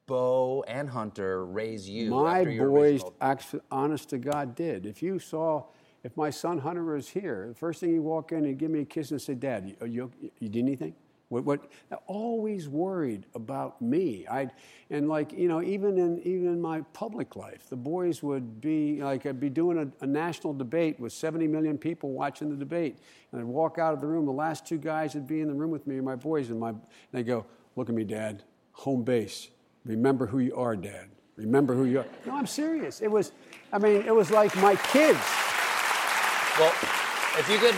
Beau 0.07 0.65
and 0.69 0.89
Hunter 0.89 1.45
raise 1.45 1.89
you? 1.89 2.11
My 2.11 2.45
boys, 2.45 3.03
actually, 3.21 3.63
honest 3.71 4.11
to 4.11 4.19
God, 4.19 4.55
did. 4.55 4.87
If 4.87 5.03
you 5.03 5.19
saw, 5.19 5.65
if 6.05 6.17
my 6.17 6.31
son 6.31 6.59
Hunter 6.59 6.85
was 6.85 7.09
here, 7.09 7.47
the 7.49 7.55
first 7.55 7.81
thing 7.81 7.93
he'd 7.93 7.99
walk 7.99 8.31
in 8.31 8.45
and 8.45 8.57
give 8.57 8.71
me 8.71 8.81
a 8.81 8.85
kiss 8.85 9.11
and 9.11 9.21
say, 9.21 9.35
"Dad, 9.35 9.77
you, 9.81 9.87
you, 10.21 10.33
you 10.39 10.49
did 10.49 10.61
anything?" 10.61 10.95
What? 11.29 11.45
What? 11.45 11.73
Always 12.07 12.69
worried 12.69 13.27
about 13.35 13.83
me. 13.83 14.25
I, 14.31 14.49
and 14.91 15.09
like 15.09 15.33
you 15.33 15.49
know, 15.49 15.61
even 15.61 15.99
in 15.99 16.21
even 16.21 16.47
in 16.47 16.61
my 16.61 16.83
public 16.93 17.35
life, 17.35 17.69
the 17.69 17.77
boys 17.77 18.23
would 18.23 18.61
be 18.61 19.03
like 19.03 19.27
I'd 19.27 19.41
be 19.41 19.51
doing 19.51 19.77
a, 19.79 20.05
a 20.05 20.07
national 20.07 20.55
debate 20.55 21.01
with 21.01 21.13
70 21.13 21.49
million 21.49 21.79
people 21.79 22.13
watching 22.13 22.49
the 22.49 22.57
debate, 22.57 22.99
and 23.33 23.41
I'd 23.41 23.47
walk 23.47 23.79
out 23.79 23.93
of 23.93 24.01
the 24.01 24.07
room. 24.07 24.25
The 24.25 24.31
last 24.31 24.67
two 24.67 24.79
guys 24.79 25.15
would 25.15 25.27
be 25.27 25.41
in 25.41 25.49
the 25.49 25.55
room 25.55 25.73
with 25.73 25.85
me, 25.89 25.97
and 25.97 26.05
my 26.05 26.15
boys, 26.15 26.51
and 26.51 26.61
my 26.61 26.69
and 26.69 26.81
they 27.11 27.25
go, 27.25 27.45
"Look 27.75 27.89
at 27.89 27.95
me, 27.97 28.05
Dad. 28.05 28.45
Home 28.71 29.03
base. 29.03 29.51
Remember 29.87 30.27
who 30.27 30.41
you 30.41 30.55
are, 30.57 30.77
Dad. 30.77 31.09
Remember 31.37 31.75
who 31.75 31.85
you 31.85 32.01
are." 32.01 32.07
No, 32.27 32.37
I'm 32.37 32.47
serious. 32.47 33.01
It 33.01 33.11
was, 33.11 33.33
I 33.73 33.79
mean, 33.79 34.03
it 34.03 34.15
was 34.15 34.31
like 34.31 34.55
my 34.57 34.77
kids. 34.77 35.19
Well, 36.59 36.73
if 37.39 37.49
you 37.51 37.59
could 37.59 37.75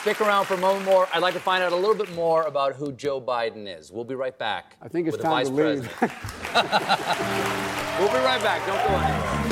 stick 0.00 0.20
around 0.20 0.46
for 0.46 0.54
a 0.54 0.58
moment 0.58 0.84
more, 0.84 1.08
I'd 1.14 1.22
like 1.22 1.34
to 1.34 1.40
find 1.40 1.62
out 1.62 1.72
a 1.72 1.76
little 1.76 1.94
bit 1.94 2.12
more 2.14 2.42
about 2.44 2.74
who 2.74 2.92
Joe 2.92 3.20
Biden 3.20 3.66
is. 3.66 3.92
We'll 3.92 4.04
be 4.04 4.14
right 4.16 4.36
back. 4.36 4.76
I 4.82 4.88
think 4.88 5.06
it's 5.06 5.16
time 5.16 5.46
Vice 5.46 5.48
to 5.48 5.54
leave. 5.54 5.88
We'll 7.98 8.08
be 8.08 8.18
right 8.24 8.42
back. 8.42 8.66
Don't 8.66 8.88
go 8.88 8.96
anywhere. 8.96 9.51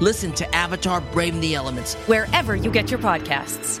Listen 0.00 0.32
to 0.32 0.54
Avatar 0.54 1.00
Braving 1.00 1.40
the 1.40 1.54
Elements. 1.54 1.94
wherever 2.06 2.56
you 2.56 2.70
get 2.70 2.90
your 2.90 3.00
podcasts. 3.00 3.80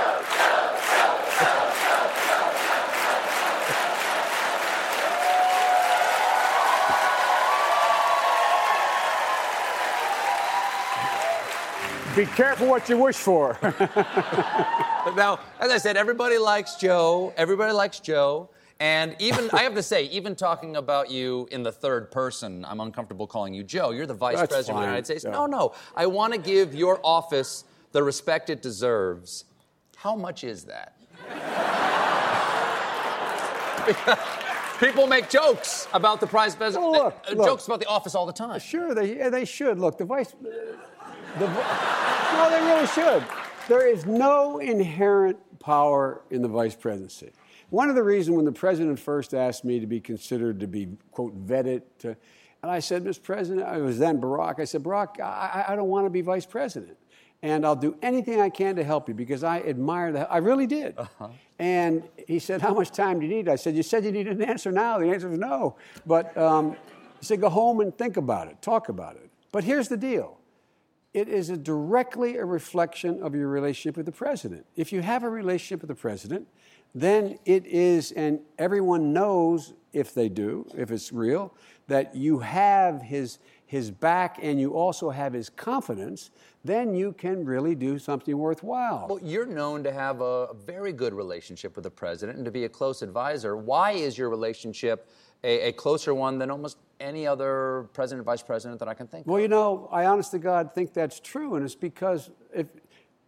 Be 12.15 12.25
careful 12.25 12.67
what 12.67 12.89
you 12.89 12.97
wish 12.97 13.15
for. 13.15 13.57
Now, 15.15 15.39
as 15.59 15.71
I 15.71 15.77
said, 15.77 15.97
everybody 15.97 16.37
likes 16.37 16.75
Joe. 16.75 17.33
Everybody 17.35 17.73
likes 17.73 17.99
Joe. 17.99 18.49
And 18.79 19.15
even, 19.19 19.49
I 19.51 19.63
have 19.63 19.75
to 19.75 19.83
say, 19.83 20.03
even 20.11 20.35
talking 20.35 20.75
about 20.75 21.09
you 21.09 21.47
in 21.51 21.63
the 21.63 21.71
third 21.71 22.11
person, 22.11 22.65
I'm 22.65 22.79
uncomfortable 22.79 23.27
calling 23.27 23.53
you 23.53 23.63
Joe. 23.63 23.91
You're 23.91 24.05
the 24.05 24.13
Vice 24.13 24.37
That's 24.37 24.51
President 24.53 24.77
of 24.77 24.81
the. 24.81 24.87
United 24.87 25.05
States. 25.05 25.23
Yeah. 25.23 25.31
No, 25.31 25.45
no. 25.45 25.73
I 25.95 26.05
want 26.05 26.33
to 26.33 26.39
give 26.39 26.75
your 26.75 26.99
office 27.03 27.63
the 27.91 28.03
respect 28.03 28.49
it 28.49 28.61
deserves. 28.61 29.45
How 29.97 30.15
much 30.15 30.43
is 30.43 30.65
that? 30.65 30.95
People 34.79 35.07
make 35.07 35.29
jokes 35.29 35.87
about 35.93 36.21
the 36.21 36.27
prize 36.27 36.55
president, 36.55 36.85
Oh, 36.87 36.91
look, 36.91 37.25
uh, 37.29 37.33
look. 37.33 37.45
jokes 37.47 37.65
about 37.67 37.79
the 37.81 37.87
office 37.87 38.15
all 38.15 38.25
the 38.25 38.31
time. 38.33 38.59
Sure, 38.59 38.95
they, 38.95 39.29
they 39.29 39.43
should. 39.43 39.77
Look, 39.79 39.97
the 39.97 40.05
vice. 40.05 40.33
The, 41.37 41.47
no, 41.47 42.49
they 42.49 42.61
really 42.61 42.87
should. 42.87 43.23
There 43.67 43.85
is 43.85 44.05
no 44.05 44.59
inherent 44.59 45.37
power 45.59 46.21
in 46.31 46.41
the 46.41 46.47
vice 46.47 46.75
presidency. 46.75 47.31
One 47.71 47.89
of 47.89 47.95
the 47.95 48.03
reasons 48.03 48.35
when 48.37 48.45
the 48.45 48.51
president 48.53 48.99
first 48.99 49.33
asked 49.33 49.65
me 49.65 49.79
to 49.79 49.85
be 49.87 49.99
considered 49.99 50.59
to 50.61 50.67
be, 50.67 50.87
quote, 51.11 51.45
vetted, 51.45 51.81
to, 51.99 52.15
and 52.63 52.71
I 52.71 52.79
said, 52.79 53.03
Mr. 53.03 53.21
President, 53.21 53.67
I 53.67 53.77
was 53.79 53.99
then 53.99 54.19
Barack, 54.19 54.59
I 54.59 54.65
said, 54.65 54.81
Barack, 54.81 55.19
I 55.19 55.65
I 55.67 55.75
don't 55.75 55.89
want 55.89 56.05
to 56.05 56.09
be 56.09 56.21
vice 56.21 56.45
president. 56.45 56.97
And 57.41 57.65
I'll 57.65 57.75
do 57.75 57.97
anything 58.01 58.41
I 58.41 58.49
can 58.49 58.75
to 58.75 58.83
help 58.83 59.07
you 59.07 59.15
because 59.15 59.43
I 59.43 59.59
admire 59.61 60.11
that. 60.11 60.31
I 60.31 60.37
really 60.37 60.67
did. 60.67 60.97
And 61.57 62.03
he 62.27 62.39
said, 62.39 62.61
How 62.61 62.73
much 62.73 62.91
time 62.91 63.19
do 63.19 63.25
you 63.25 63.33
need? 63.33 63.49
I 63.49 63.55
said, 63.55 63.75
You 63.75 63.83
said 63.83 64.05
you 64.05 64.11
needed 64.11 64.37
an 64.37 64.43
answer 64.43 64.71
now. 64.71 64.97
The 64.97 65.09
answer 65.09 65.29
was 65.29 65.39
no. 65.39 65.75
But 66.05 66.35
um, 66.37 66.77
he 67.19 67.25
said, 67.25 67.41
Go 67.41 67.49
home 67.49 67.79
and 67.81 67.97
think 67.97 68.17
about 68.17 68.47
it, 68.47 68.61
talk 68.61 68.89
about 68.89 69.15
it. 69.15 69.29
But 69.51 69.63
here's 69.63 69.87
the 69.87 69.97
deal 69.97 70.39
it 71.13 71.27
is 71.27 71.49
a 71.49 71.57
directly 71.57 72.37
a 72.37 72.45
reflection 72.45 73.21
of 73.23 73.35
your 73.35 73.47
relationship 73.47 73.97
with 73.97 74.05
the 74.05 74.11
president. 74.11 74.65
If 74.75 74.93
you 74.93 75.01
have 75.01 75.23
a 75.23 75.29
relationship 75.29 75.81
with 75.81 75.89
the 75.89 75.95
president, 75.95 76.47
then 76.93 77.39
it 77.45 77.65
is, 77.65 78.11
and 78.11 78.39
everyone 78.57 79.13
knows 79.13 79.73
if 79.91 80.13
they 80.13 80.29
do, 80.29 80.67
if 80.77 80.91
it's 80.91 81.11
real, 81.11 81.53
that 81.87 82.15
you 82.15 82.39
have 82.39 83.01
his, 83.01 83.39
his 83.69 83.91
back 83.91 84.39
and 84.41 84.59
you 84.59 84.73
also 84.73 85.11
have 85.11 85.31
his 85.31 85.47
confidence, 85.47 86.31
then 86.65 86.95
you 86.95 87.13
can 87.13 87.45
really 87.45 87.75
do 87.75 87.99
something 87.99 88.35
worthwhile. 88.35 89.05
Well, 89.07 89.19
you're 89.21 89.45
known 89.45 89.83
to 89.83 89.93
have 89.93 90.21
a, 90.21 90.47
very 90.65 90.91
good 90.91 91.13
relationship 91.13 91.75
with 91.75 91.83
the 91.83 91.91
president 91.91 92.37
and 92.39 92.45
to 92.45 92.51
be 92.51 92.63
a 92.63 92.69
close 92.69 93.03
advisor. 93.03 93.55
Why 93.55 93.91
is 93.91 94.17
your 94.17 94.31
relationship 94.31 95.07
a, 95.43 95.67
a 95.67 95.71
closer 95.73 96.15
one 96.15 96.39
than 96.39 96.49
almost 96.49 96.79
any 96.99 97.27
other 97.27 97.87
president, 97.93 98.25
vice 98.25 98.41
president 98.41 98.79
that 98.79 98.87
I 98.87 98.95
can 98.95 99.05
think 99.05 99.27
of? 99.27 99.31
Well, 99.31 99.39
you 99.39 99.47
know, 99.47 99.87
I 99.91 100.07
honest 100.07 100.31
to 100.31 100.39
God 100.39 100.73
think 100.73 100.91
that's 100.91 101.19
true, 101.19 101.53
and 101.53 101.63
it's 101.63 101.75
because 101.75 102.31
if 102.51 102.65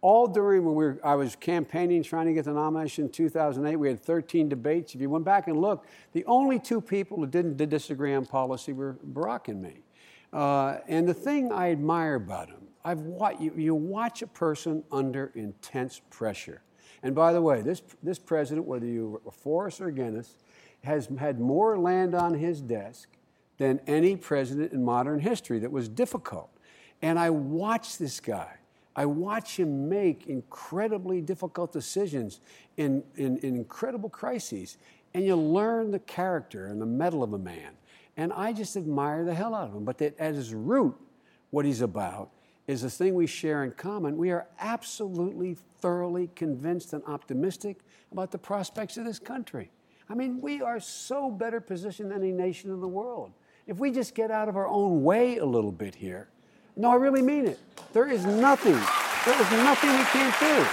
all 0.00 0.26
during 0.26 0.64
when 0.64 0.74
we 0.74 0.84
were, 0.86 0.98
I 1.04 1.14
was 1.14 1.36
campaigning, 1.36 2.02
trying 2.02 2.26
to 2.26 2.32
get 2.32 2.46
the 2.46 2.52
nomination 2.52 3.04
in 3.04 3.10
2008, 3.12 3.76
we 3.76 3.86
had 3.86 4.02
13 4.02 4.48
debates. 4.48 4.96
If 4.96 5.00
you 5.00 5.08
went 5.08 5.24
back 5.24 5.46
and 5.46 5.60
looked, 5.60 5.88
the 6.12 6.24
only 6.24 6.58
two 6.58 6.80
people 6.80 7.18
who 7.18 7.28
didn't 7.28 7.56
disagree 7.68 8.12
on 8.12 8.26
policy 8.26 8.72
were 8.72 8.96
Barack 9.12 9.46
and 9.46 9.62
me. 9.62 9.84
Uh, 10.32 10.78
and 10.88 11.06
the 11.06 11.14
thing 11.14 11.52
I 11.52 11.70
admire 11.70 12.14
about 12.14 12.48
him, 12.48 12.62
I've 12.84 13.00
wa- 13.00 13.34
you, 13.38 13.52
you 13.56 13.74
watch 13.74 14.22
a 14.22 14.26
person 14.26 14.82
under 14.90 15.30
intense 15.34 16.00
pressure. 16.10 16.62
And 17.02 17.14
by 17.14 17.32
the 17.32 17.42
way, 17.42 17.62
this, 17.62 17.82
this 18.02 18.18
president, 18.18 18.66
whether 18.66 18.86
you 18.86 19.20
are 19.26 19.32
for 19.32 19.66
us 19.66 19.80
or 19.80 19.88
against 19.88 20.42
has 20.84 21.08
had 21.18 21.38
more 21.38 21.78
land 21.78 22.14
on 22.14 22.34
his 22.34 22.60
desk 22.60 23.08
than 23.58 23.80
any 23.86 24.16
president 24.16 24.72
in 24.72 24.84
modern 24.84 25.20
history 25.20 25.58
that 25.60 25.70
was 25.70 25.88
difficult. 25.88 26.50
And 27.02 27.18
I 27.18 27.30
watch 27.30 27.98
this 27.98 28.18
guy. 28.20 28.54
I 28.94 29.06
watch 29.06 29.58
him 29.58 29.88
make 29.88 30.26
incredibly 30.26 31.20
difficult 31.20 31.72
decisions 31.72 32.40
in, 32.76 33.02
in, 33.16 33.38
in 33.38 33.56
incredible 33.56 34.08
crises. 34.08 34.76
And 35.14 35.24
you 35.24 35.36
learn 35.36 35.90
the 35.90 35.98
character 35.98 36.66
and 36.66 36.80
the 36.80 36.86
mettle 36.86 37.22
of 37.22 37.32
a 37.32 37.38
man. 37.38 37.72
And 38.16 38.32
I 38.32 38.52
just 38.52 38.76
admire 38.76 39.24
the 39.24 39.34
hell 39.34 39.54
out 39.54 39.68
of 39.68 39.74
him. 39.74 39.84
But 39.84 39.98
that 39.98 40.18
at 40.18 40.34
his 40.34 40.52
root, 40.52 40.94
what 41.50 41.64
he's 41.64 41.80
about 41.80 42.30
is 42.66 42.84
a 42.84 42.90
thing 42.90 43.14
we 43.14 43.26
share 43.26 43.64
in 43.64 43.72
common. 43.72 44.16
We 44.16 44.30
are 44.30 44.46
absolutely, 44.60 45.56
thoroughly 45.80 46.30
convinced 46.36 46.92
and 46.92 47.02
optimistic 47.06 47.78
about 48.12 48.30
the 48.30 48.38
prospects 48.38 48.96
of 48.96 49.04
this 49.04 49.18
country. 49.18 49.70
I 50.08 50.14
mean, 50.14 50.40
we 50.40 50.60
are 50.60 50.78
so 50.78 51.30
better 51.30 51.60
positioned 51.60 52.10
than 52.10 52.18
any 52.22 52.32
nation 52.32 52.70
in 52.70 52.80
the 52.80 52.88
world. 52.88 53.32
If 53.66 53.78
we 53.78 53.90
just 53.90 54.14
get 54.14 54.30
out 54.30 54.48
of 54.48 54.56
our 54.56 54.66
own 54.68 55.02
way 55.02 55.38
a 55.38 55.44
little 55.44 55.72
bit 55.72 55.94
here, 55.94 56.28
no, 56.76 56.90
I 56.90 56.96
really 56.96 57.22
mean 57.22 57.46
it. 57.46 57.58
There 57.92 58.08
is 58.08 58.24
nothing, 58.26 58.74
there 59.24 59.40
is 59.40 59.50
nothing 59.64 59.90
we 59.90 60.04
can't 60.04 60.38
do. 60.40 60.66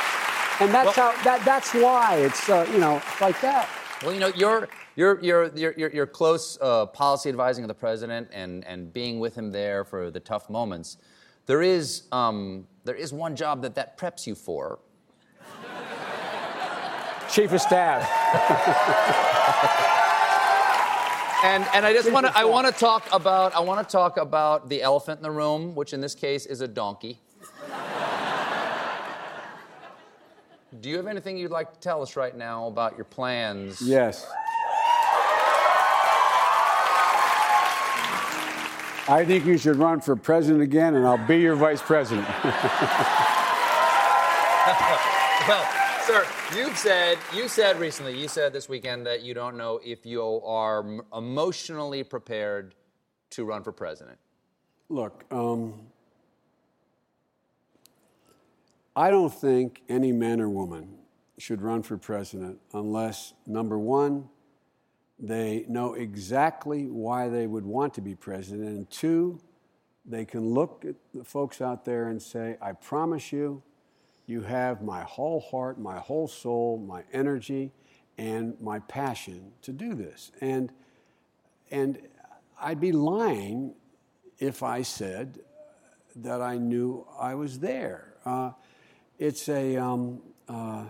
And 0.66 0.74
that's 0.74 0.98
Well- 0.98 1.12
how, 1.12 1.24
that, 1.24 1.44
that's 1.46 1.74
why 1.74 2.16
it's, 2.18 2.50
uh, 2.50 2.68
you 2.72 2.80
know, 2.80 3.02
like 3.22 3.40
that. 3.42 3.70
Well, 4.04 4.14
you 4.14 4.20
know, 4.20 4.32
you're 4.36 4.70
you're 4.96 5.20
you're 5.22 5.52
you're, 5.56 5.74
you're, 5.78 5.92
you're 5.92 6.08
close 6.08 6.58
uh, 6.62 6.86
policy 6.86 7.30
advising 7.30 7.66
of 7.66 7.68
the 7.68 7.74
president 7.74 8.30
and 8.32 8.64
and 8.66 8.94
being 8.94 9.20
with 9.20 9.36
him 9.36 9.52
there 9.52 9.84
for 9.84 10.10
the 10.10 10.22
tough 10.22 10.50
moments. 10.50 10.98
There 11.48 11.62
is 11.62 12.04
um, 12.12 12.68
there 12.86 12.96
is 12.96 13.12
one 13.12 13.36
job 13.36 13.62
that 13.64 13.76
that 13.76 13.98
preps 13.98 14.26
you 14.26 14.36
for. 14.36 14.80
Chief 17.30 17.52
of 17.52 17.62
Staff. 17.62 18.08
And 21.42 21.66
and 21.74 21.86
I 21.86 21.94
just 21.94 22.12
want 22.12 22.26
to 22.26 22.38
I 22.38 22.44
want 22.44 22.68
to 22.68 22.74
talk 22.74 23.08
about 23.14 23.56
I 23.56 23.62
want 23.62 23.88
to 23.88 23.90
talk 23.90 24.18
about 24.18 24.68
the 24.68 24.82
elephant 24.82 25.20
in 25.20 25.24
the 25.24 25.32
room, 25.32 25.74
which 25.74 25.94
in 25.94 26.02
this 26.02 26.14
case 26.14 26.46
is 26.46 26.60
a 26.60 26.68
donkey. 26.68 27.20
Do 30.82 30.90
you 30.90 30.98
have 30.98 31.08
anything 31.08 31.38
you'd 31.38 31.52
like 31.52 31.74
to 31.74 31.80
tell 31.80 32.02
us 32.02 32.16
right 32.16 32.36
now 32.38 32.68
about 32.68 32.96
your 32.96 33.06
plans? 33.06 33.82
Yes. 33.82 34.30
I 39.08 39.26
think 39.26 39.46
you 39.46 39.58
should 39.58 39.78
run 39.78 40.02
for 40.02 40.16
president 40.16 40.62
again, 40.62 40.94
and 40.94 41.08
I'll 41.08 41.18
be 41.28 41.40
your 41.40 41.56
vice 41.56 41.82
president. 41.82 42.28
well, 45.48 45.68
sir, 46.04 46.28
you've 46.56 46.78
said 46.78 47.18
you 47.34 47.48
said 47.48 47.80
recently, 47.80 48.16
you 48.16 48.28
said 48.28 48.54
this 48.54 48.70
weekend 48.70 49.08
that 49.08 49.24
you 49.24 49.34
don't 49.34 49.58
know 49.58 49.80
if 49.84 50.06
you 50.06 50.22
are 50.22 50.86
emotionally 51.16 52.04
prepared 52.04 52.76
to 53.32 53.46
run 53.46 53.64
for 53.64 53.72
president. 53.72 54.20
Look, 54.90 55.24
um, 55.32 55.74
I 59.00 59.12
don't 59.12 59.34
think 59.34 59.82
any 59.88 60.12
man 60.12 60.42
or 60.42 60.50
woman 60.50 60.98
should 61.38 61.62
run 61.62 61.84
for 61.84 61.96
president 61.96 62.60
unless, 62.74 63.34
number 63.48 63.80
one, 63.80 64.28
they 65.18 65.64
know 65.70 65.94
exactly 65.94 66.84
why 66.88 67.30
they 67.30 67.48
would 67.48 67.66
want 67.66 67.94
to 67.94 68.02
be 68.02 68.14
president, 68.14 68.68
and 68.68 68.90
two, 68.90 69.40
they 70.04 70.26
can 70.26 70.50
look 70.50 70.84
at 70.86 70.96
the 71.14 71.24
folks 71.24 71.62
out 71.62 71.86
there 71.86 72.10
and 72.10 72.22
say, 72.22 72.58
I 72.62 72.74
promise 72.74 73.32
you, 73.32 73.64
you 74.26 74.42
have 74.42 74.82
my 74.82 75.04
whole 75.04 75.40
heart, 75.40 75.80
my 75.80 75.98
whole 75.98 76.28
soul, 76.28 76.78
my 76.78 77.04
energy, 77.14 77.72
and 78.18 78.60
my 78.60 78.80
passion 78.80 79.54
to 79.62 79.72
do 79.72 79.96
this. 79.96 80.34
And, 80.42 80.74
and 81.72 82.00
I'd 82.60 82.82
be 82.82 82.92
lying 82.92 83.76
if 84.40 84.62
I 84.62 84.82
said 84.82 85.40
that 86.18 86.42
I 86.42 86.58
knew 86.58 87.08
I 87.18 87.36
was 87.36 87.60
there. 87.60 88.16
Uh, 88.26 88.52
it's 89.20 89.50
a, 89.50 89.76
um, 89.76 90.22
uh, 90.48 90.86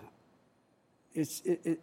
it's, 1.14 1.42
it, 1.42 1.60
it, 1.66 1.80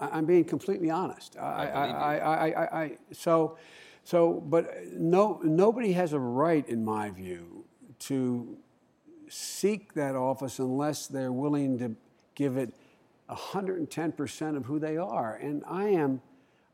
I'm 0.00 0.26
being 0.26 0.44
completely 0.44 0.90
honest. 0.90 1.36
I, 1.36 1.66
I, 1.66 1.86
I, 1.86 2.16
I, 2.16 2.46
I, 2.46 2.82
I, 2.82 2.98
so, 3.10 3.58
so, 4.04 4.34
but 4.34 4.70
no, 4.92 5.40
nobody 5.42 5.92
has 5.92 6.12
a 6.12 6.18
right, 6.18 6.66
in 6.68 6.84
my 6.84 7.10
view, 7.10 7.64
to 8.00 8.56
seek 9.28 9.94
that 9.94 10.14
office 10.14 10.58
unless 10.58 11.06
they're 11.08 11.32
willing 11.32 11.78
to 11.78 11.96
give 12.34 12.56
it 12.56 12.72
110% 13.28 14.56
of 14.56 14.66
who 14.66 14.78
they 14.78 14.96
are. 14.96 15.34
And 15.36 15.64
I 15.66 15.88
am, 15.88 16.20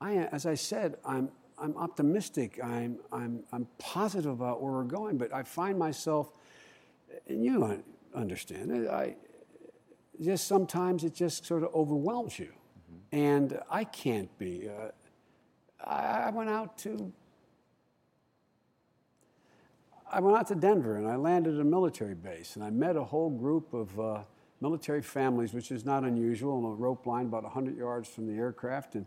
I 0.01 0.12
am 0.12 0.29
as 0.33 0.44
I 0.44 0.55
said, 0.55 0.97
I'm, 1.05 1.31
I'm 1.59 1.77
optimistic. 1.77 2.61
I'm, 2.62 2.99
I'm, 3.12 3.44
I'm 3.53 3.66
positive 3.79 4.31
about 4.33 4.61
where 4.61 4.73
we're 4.73 4.85
going, 4.85 5.18
but 5.18 5.33
I 5.33 5.44
find 5.44 5.79
myself, 5.79 6.31
and 7.29 7.44
you 7.44 7.64
un- 7.64 7.85
understand 8.14 8.88
I, 8.88 9.16
just 10.20 10.46
sometimes 10.46 11.05
it 11.05 11.14
just 11.14 11.44
sort 11.44 11.62
of 11.62 11.74
overwhelms 11.74 12.38
you. 12.38 12.53
And 13.12 13.59
I 13.70 13.85
can't 13.85 14.37
be. 14.38 14.68
Uh, 14.68 14.90
I, 15.85 16.24
I 16.27 16.31
went 16.31 16.50
out 16.50 16.79
to 16.79 17.12
I 20.11 20.20
went 20.20 20.37
out 20.37 20.46
to 20.48 20.55
Denver 20.55 20.96
and 20.96 21.09
I 21.09 21.16
landed 21.16 21.55
at 21.55 21.61
a 21.61 21.64
military 21.64 22.14
base 22.14 22.55
and 22.55 22.64
I 22.64 22.70
met 22.70 22.94
a 22.94 23.03
whole 23.03 23.31
group 23.31 23.74
of 23.74 23.98
uh, 23.98 24.18
military 24.61 25.03
families, 25.03 25.53
which 25.53 25.72
is 25.72 25.85
not 25.85 26.05
unusual, 26.05 26.59
on 26.59 26.64
a 26.64 26.74
rope 26.74 27.07
line 27.07 27.27
about 27.27 27.42
100 27.42 27.77
yards 27.77 28.09
from 28.09 28.29
the 28.29 28.35
aircraft. 28.35 28.94
And, 28.94 29.07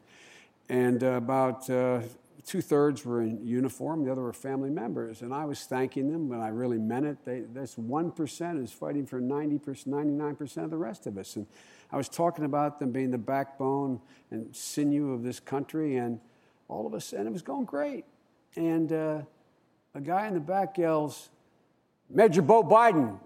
and 0.67 1.03
uh, 1.03 1.07
about 1.07 1.69
uh, 1.69 2.01
two 2.45 2.61
thirds 2.61 3.05
were 3.05 3.21
in 3.21 3.45
uniform, 3.45 4.03
the 4.03 4.11
other 4.11 4.21
were 4.21 4.33
family 4.33 4.69
members. 4.69 5.21
And 5.21 5.33
I 5.33 5.45
was 5.45 5.63
thanking 5.63 6.11
them, 6.11 6.31
and 6.31 6.41
I 6.41 6.49
really 6.49 6.77
meant 6.77 7.05
it. 7.05 7.23
They, 7.25 7.41
this 7.41 7.75
1% 7.75 8.63
is 8.63 8.71
fighting 8.71 9.05
for 9.05 9.19
90%, 9.21 9.87
99% 9.87 10.63
of 10.63 10.69
the 10.69 10.77
rest 10.77 11.07
of 11.07 11.17
us. 11.17 11.35
And 11.35 11.47
I 11.91 11.97
was 11.97 12.09
talking 12.09 12.45
about 12.45 12.79
them 12.79 12.91
being 12.91 13.11
the 13.11 13.17
backbone 13.17 13.99
and 14.31 14.55
sinew 14.55 15.13
of 15.13 15.23
this 15.23 15.39
country, 15.39 15.97
and 15.97 16.19
all 16.67 16.85
of 16.85 16.93
us, 16.93 17.13
and 17.13 17.27
it 17.27 17.31
was 17.31 17.41
going 17.41 17.65
great. 17.65 18.05
And 18.55 18.91
uh, 18.91 19.21
a 19.95 20.01
guy 20.01 20.27
in 20.27 20.33
the 20.33 20.39
back 20.39 20.77
yells, 20.77 21.29
Major 22.09 22.41
Beau 22.41 22.63
Biden, 22.63 23.19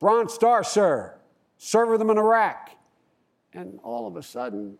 Bronze 0.00 0.32
Star, 0.32 0.62
sir, 0.62 1.14
serve 1.56 1.98
them 1.98 2.10
in 2.10 2.18
Iraq. 2.18 2.70
And 3.52 3.80
all 3.82 4.06
of 4.06 4.16
a 4.16 4.22
sudden, 4.22 4.78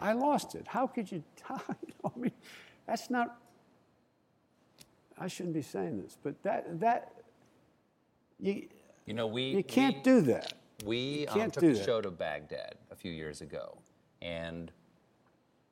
I 0.00 0.12
lost 0.12 0.54
it. 0.54 0.66
How 0.66 0.86
could 0.86 1.10
you? 1.10 1.22
How, 1.42 1.60
you 1.86 1.94
know, 2.02 2.12
I 2.14 2.18
mean, 2.18 2.32
that's 2.88 3.10
not. 3.10 3.36
I 5.18 5.28
shouldn't 5.28 5.54
be 5.54 5.62
saying 5.62 6.00
this, 6.02 6.16
but 6.22 6.42
that 6.42 6.80
that 6.80 7.12
you 8.40 8.68
You 9.06 9.14
know, 9.14 9.26
we 9.26 9.42
you 9.50 9.62
can't 9.62 9.96
we- 9.96 10.02
do 10.02 10.20
that. 10.22 10.54
We 10.84 11.26
um, 11.26 11.50
took 11.50 11.60
the 11.60 11.72
that. 11.72 11.84
show 11.84 12.00
to 12.00 12.10
Baghdad 12.10 12.76
a 12.92 12.94
few 12.96 13.10
years 13.12 13.40
ago, 13.40 13.78
and 14.22 14.70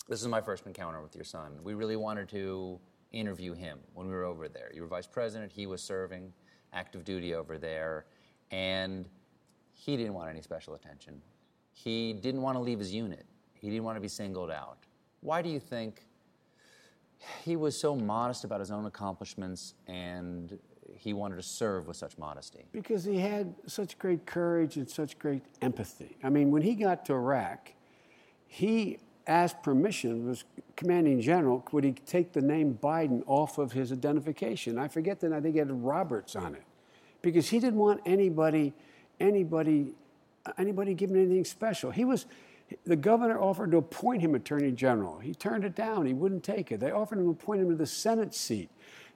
this 0.09 0.20
is 0.20 0.26
my 0.29 0.40
first 0.40 0.66
encounter 0.66 1.00
with 1.00 1.14
your 1.14 1.24
son. 1.24 1.52
We 1.62 1.74
really 1.74 1.94
wanted 1.96 2.29
to 2.31 2.79
interview 3.12 3.55
him 3.55 3.79
when 3.94 4.09
we 4.09 4.12
were 4.12 4.24
over 4.24 4.48
there. 4.48 4.70
You 4.74 4.83
were 4.83 4.88
vice 4.88 5.07
president, 5.07 5.52
he 5.52 5.66
was 5.68 5.81
serving 5.81 6.33
active 6.72 7.05
duty 7.05 7.35
over 7.35 7.57
there, 7.57 8.07
and 8.50 9.09
he 9.74 9.96
didn't 9.96 10.14
want 10.14 10.29
any 10.29 10.42
special 10.42 10.74
attention. 10.74 11.22
He 11.72 12.12
didn't 12.12 12.42
want 12.42 12.57
to 12.57 12.61
leave 12.61 12.81
his 12.81 12.92
unit, 12.92 13.26
he 13.55 13.70
didn't 13.70 13.85
want 13.85 13.96
to 13.96 14.00
be 14.00 14.09
singled 14.09 14.50
out. 14.50 14.79
Why 15.20 15.40
do 15.40 15.48
you 15.48 15.61
think 15.61 16.02
he 17.44 17.57
was 17.57 17.79
so 17.79 17.94
modest 17.94 18.44
about 18.44 18.61
his 18.61 18.70
own 18.70 18.87
accomplishments 18.87 19.74
and 19.87 20.59
he 20.94 21.12
wanted 21.12 21.37
to 21.37 21.42
serve 21.42 21.87
with 21.87 21.96
such 21.96 22.18
modesty? 22.18 22.64
Because 22.72 23.05
he 23.05 23.18
had 23.18 23.55
such 23.66 23.98
great 23.98 24.26
courage 24.26 24.76
and 24.76 24.88
such 24.88 25.18
great 25.18 25.42
empathy. 25.62 26.16
I 26.22 26.29
mean, 26.29 26.50
when 26.50 26.62
he 26.62 26.74
got 26.74 27.05
to 27.07 27.14
Iraq, 27.14 27.72
he 28.46 28.98
asked 29.26 29.62
permission, 29.62 30.26
was 30.26 30.44
commanding 30.76 31.20
general, 31.20 31.64
would 31.72 31.85
he 31.85 31.92
take 31.92 32.33
the 32.33 32.40
name 32.40 32.79
Biden 32.81 33.22
off 33.26 33.59
of 33.59 33.72
his 33.72 33.90
identification? 33.92 34.79
I 34.79 34.88
forget 34.88 35.20
that 35.20 35.33
I 35.33 35.40
think 35.40 35.55
he 35.55 35.59
had 35.59 35.70
Roberts 35.70 36.37
on 36.37 36.55
it. 36.55 36.62
Because 37.22 37.48
he 37.48 37.59
didn't 37.59 37.79
want 37.79 38.00
anybody, 38.07 38.72
anybody, 39.18 39.94
anybody 40.59 40.94
giving 40.94 41.16
anything 41.16 41.44
special. 41.44 41.90
He 41.90 42.05
was, 42.05 42.26
the 42.85 42.96
governor 42.96 43.40
offered 43.40 43.70
to 43.70 43.76
appoint 43.76 44.22
him 44.22 44.35
attorney 44.35 44.72
general. 44.72 45.18
He 45.18 45.35
turned 45.35 45.64
it 45.64 45.74
down. 45.74 46.07
He 46.07 46.14
wouldn't 46.14 46.42
take 46.42 46.72
it. 46.72 46.81
They 46.81 46.90
offered 46.90 47.18
him 47.18 47.24
to 47.26 47.31
appoint 47.31 47.62
him 47.62 47.68
to 47.70 47.76
the 47.76 47.87
Senate 47.87 48.35
seat 48.35 48.70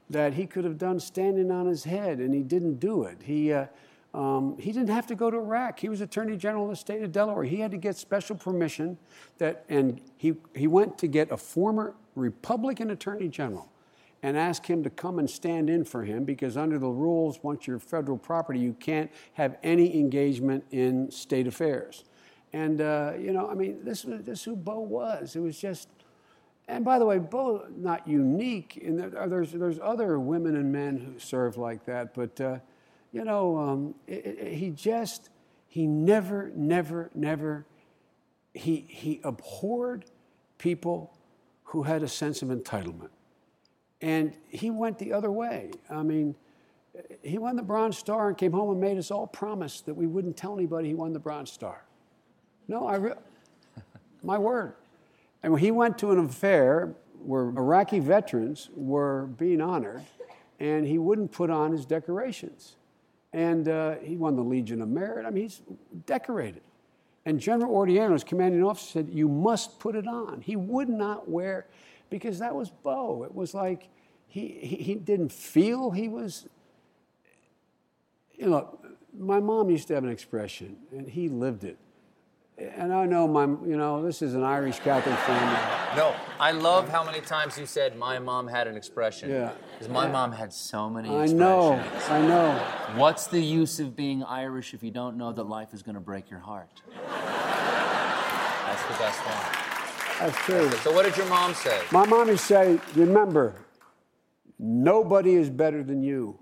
that 0.09 0.35
he 0.35 0.47
could 0.47 0.65
have 0.65 0.79
done 0.79 1.01
standing 1.01 1.51
on 1.51 1.67
his 1.67 1.85
head, 1.85 2.19
and 2.19 2.35
he 2.35 2.43
didn't 2.43 2.81
do 2.81 3.05
it. 3.05 3.19
He, 3.23 3.53
uh, 3.53 3.67
um, 4.13 4.57
he 4.59 4.73
didn't 4.73 4.91
have 4.91 5.07
to 5.09 5.15
go 5.15 5.31
to 5.31 5.37
Iraq. 5.37 5.79
He 5.79 5.89
was 5.89 6.01
Attorney 6.01 6.37
General 6.37 6.65
of 6.65 6.71
the 6.71 6.77
state 6.77 7.03
of 7.03 7.13
Delaware. 7.13 7.45
He 7.45 7.61
had 7.61 7.71
to 7.71 7.77
get 7.77 7.97
special 7.97 8.37
permission 8.37 8.99
that, 9.39 9.65
and 9.69 10.01
he, 10.17 10.35
he 10.55 10.67
went 10.67 10.99
to 10.99 11.07
get 11.07 11.31
a 11.31 11.37
former 11.37 11.95
Republican 12.15 12.91
Attorney 12.91 13.29
General. 13.29 13.69
and 14.23 14.37
ask 14.37 14.67
him 14.67 14.83
to 14.83 14.91
come 14.91 15.19
and 15.19 15.29
stand 15.29 15.71
in 15.71 15.85
for 15.85 16.05
him 16.05 16.25
because 16.25 16.57
under 16.57 16.79
the 16.79 16.89
rules, 16.89 17.39
once 17.43 17.67
you're 17.67 17.79
federal 17.79 18.19
property, 18.19 18.59
you 18.59 18.75
can't 18.75 19.11
have 19.35 19.57
any 19.63 19.99
engagement 19.99 20.65
in 20.71 21.11
state 21.11 21.47
affairs. 21.47 22.05
And, 22.53 22.81
uh, 22.81 23.13
you 23.19 23.33
know, 23.33 23.49
I 23.49 23.55
mean, 23.55 23.85
this, 23.85 24.05
was, 24.05 24.23
this 24.23 24.43
who 24.43 24.57
Beau 24.57 24.81
was. 24.81 25.37
It 25.37 25.41
was 25.41 25.59
just, 25.59 25.89
and 26.67 26.85
by 26.85 26.99
the 26.99 27.07
way, 27.07 27.19
Beau, 27.19 27.65
not 27.77 28.07
unique. 28.07 28.77
In 28.77 28.97
there, 28.97 29.29
there's, 29.29 29.53
there's 29.53 29.79
other 29.81 30.19
women 30.19 30.57
and 30.57 30.73
men 30.73 30.97
who 30.99 31.19
serve 31.19 31.57
like 31.57 31.85
that, 31.87 32.15
but, 32.15 32.41
uh, 32.41 32.59
you 33.13 33.25
know, 33.25 33.59
um, 33.59 33.95
it, 34.07 34.27
it, 34.27 34.53
he 34.55 34.71
just, 34.71 35.31
he 35.69 35.87
never, 35.87 36.51
never, 36.55 37.11
never, 37.15 37.67
he, 38.55 38.85
he 38.89 39.21
abhorred 39.23 40.05
people 40.59 41.17
who 41.65 41.85
had 41.85 42.03
a 42.03 42.09
sense 42.09 42.43
of 42.43 42.49
entitlement. 42.49 43.11
And 44.01 44.35
he 44.49 44.71
went 44.71 44.99
the 44.99 45.13
other 45.13 45.31
way. 45.31 45.71
I 45.89 46.03
mean, 46.03 46.35
he 47.23 47.39
won 47.39 47.57
the 47.57 47.63
Bronze 47.63 47.99
Star 47.99 48.29
and 48.29 48.37
came 48.37 48.53
home 48.53 48.71
and 48.71 48.81
made 48.81 48.99
us 48.99 49.11
all 49.11 49.27
promise 49.27 49.81
that 49.83 49.95
we 49.95 50.07
wouldn't 50.07 50.37
tell 50.37 50.55
anybody 50.55 50.89
he 50.89 50.95
won 50.95 51.13
the 51.13 51.21
Bronze 51.21 51.53
Star. 51.53 51.85
No, 52.71 52.87
I 52.87 52.97
re- 52.97 53.15
my 54.23 54.39
word. 54.39 54.75
And 55.43 55.59
he 55.59 55.73
went 55.73 55.99
to 55.99 56.13
an 56.13 56.21
affair 56.21 56.95
where 57.19 57.49
Iraqi 57.49 57.99
veterans 57.99 58.71
were 58.77 59.27
being 59.27 59.61
honored, 59.61 60.05
and 60.61 60.87
he 60.87 60.97
wouldn't 60.97 61.33
put 61.33 61.51
on 61.51 61.73
his 61.73 61.85
decorations. 61.85 62.77
And 63.33 63.69
uh, 63.69 63.97
he 63.97 64.17
won 64.17 64.37
the 64.37 64.45
Legion 64.45 64.83
of 64.83 64.89
Merit. 64.89 65.27
I 65.27 65.31
mean, 65.31 65.43
he's 65.43 65.63
decorated. 66.07 66.63
And 67.27 67.41
General 67.41 67.75
Odierno, 67.75 68.13
his 68.13 68.23
commanding 68.23 68.63
officer 68.63 68.87
said, 68.87 69.09
You 69.11 69.29
must 69.29 69.81
put 69.81 69.97
it 69.97 70.07
on. 70.07 70.41
He 70.41 70.55
would 70.55 70.89
not 70.89 71.29
wear, 71.29 71.67
because 72.09 72.39
that 72.39 72.55
was 72.55 72.71
Beau. 72.71 73.25
It 73.25 73.35
was 73.35 73.53
like 73.53 73.89
he, 74.29 74.47
he, 74.47 74.77
he 74.77 74.95
didn't 74.95 75.33
feel 75.33 75.91
he 75.91 76.07
was. 76.09 76.47
You 78.35 78.47
know, 78.47 78.79
my 79.19 79.41
mom 79.41 79.71
used 79.71 79.89
to 79.89 79.95
have 79.95 80.05
an 80.05 80.11
expression, 80.11 80.77
and 80.93 81.09
he 81.09 81.29
lived 81.29 81.65
it 81.65 81.77
and 82.61 82.93
I 82.93 83.07
know 83.07 83.27
my, 83.27 83.45
you 83.45 83.77
know, 83.77 84.03
this 84.03 84.21
is 84.21 84.35
an 84.35 84.43
Irish 84.43 84.81
Catholic 84.81 85.17
family. 85.21 85.97
No, 85.97 86.15
I 86.39 86.53
love 86.53 86.89
how 86.89 87.03
many 87.03 87.21
times 87.21 87.59
you 87.59 87.65
said 87.65 87.97
my 87.97 88.19
mom 88.19 88.47
had 88.47 88.67
an 88.67 88.77
expression. 88.77 89.31
Yeah. 89.31 89.53
Because 89.73 89.89
my 89.93 90.07
mom 90.07 90.33
had 90.33 90.53
so 90.53 90.91
many 90.91 91.09
I 91.09 91.27
know, 91.27 91.83
I 92.09 92.21
know. 92.21 92.53
What's 92.97 93.27
the 93.29 93.41
use 93.41 93.81
of 93.81 93.97
being 93.97 94.23
Irish 94.25 94.75
if 94.75 94.83
you 94.83 94.91
don't 94.91 95.17
know 95.17 95.33
that 95.33 95.45
life 95.45 95.73
is 95.73 95.83
going 95.83 95.95
to 95.95 96.01
break 96.01 96.31
your 96.31 96.41
heart? 96.41 96.83
That's 97.07 98.83
the 98.83 98.95
best 98.99 99.21
one. 99.27 99.71
That's 100.21 100.37
true. 100.45 100.71
So 100.83 100.93
what 100.93 101.07
did 101.07 101.17
your 101.17 101.27
mom 101.27 101.55
say? 101.55 101.81
My 101.91 102.05
mom 102.05 102.27
to 102.27 102.37
say, 102.37 102.79
remember, 102.95 103.55
nobody 104.59 105.35
is 105.35 105.49
better 105.49 105.83
than 105.83 106.03
you, 106.03 106.39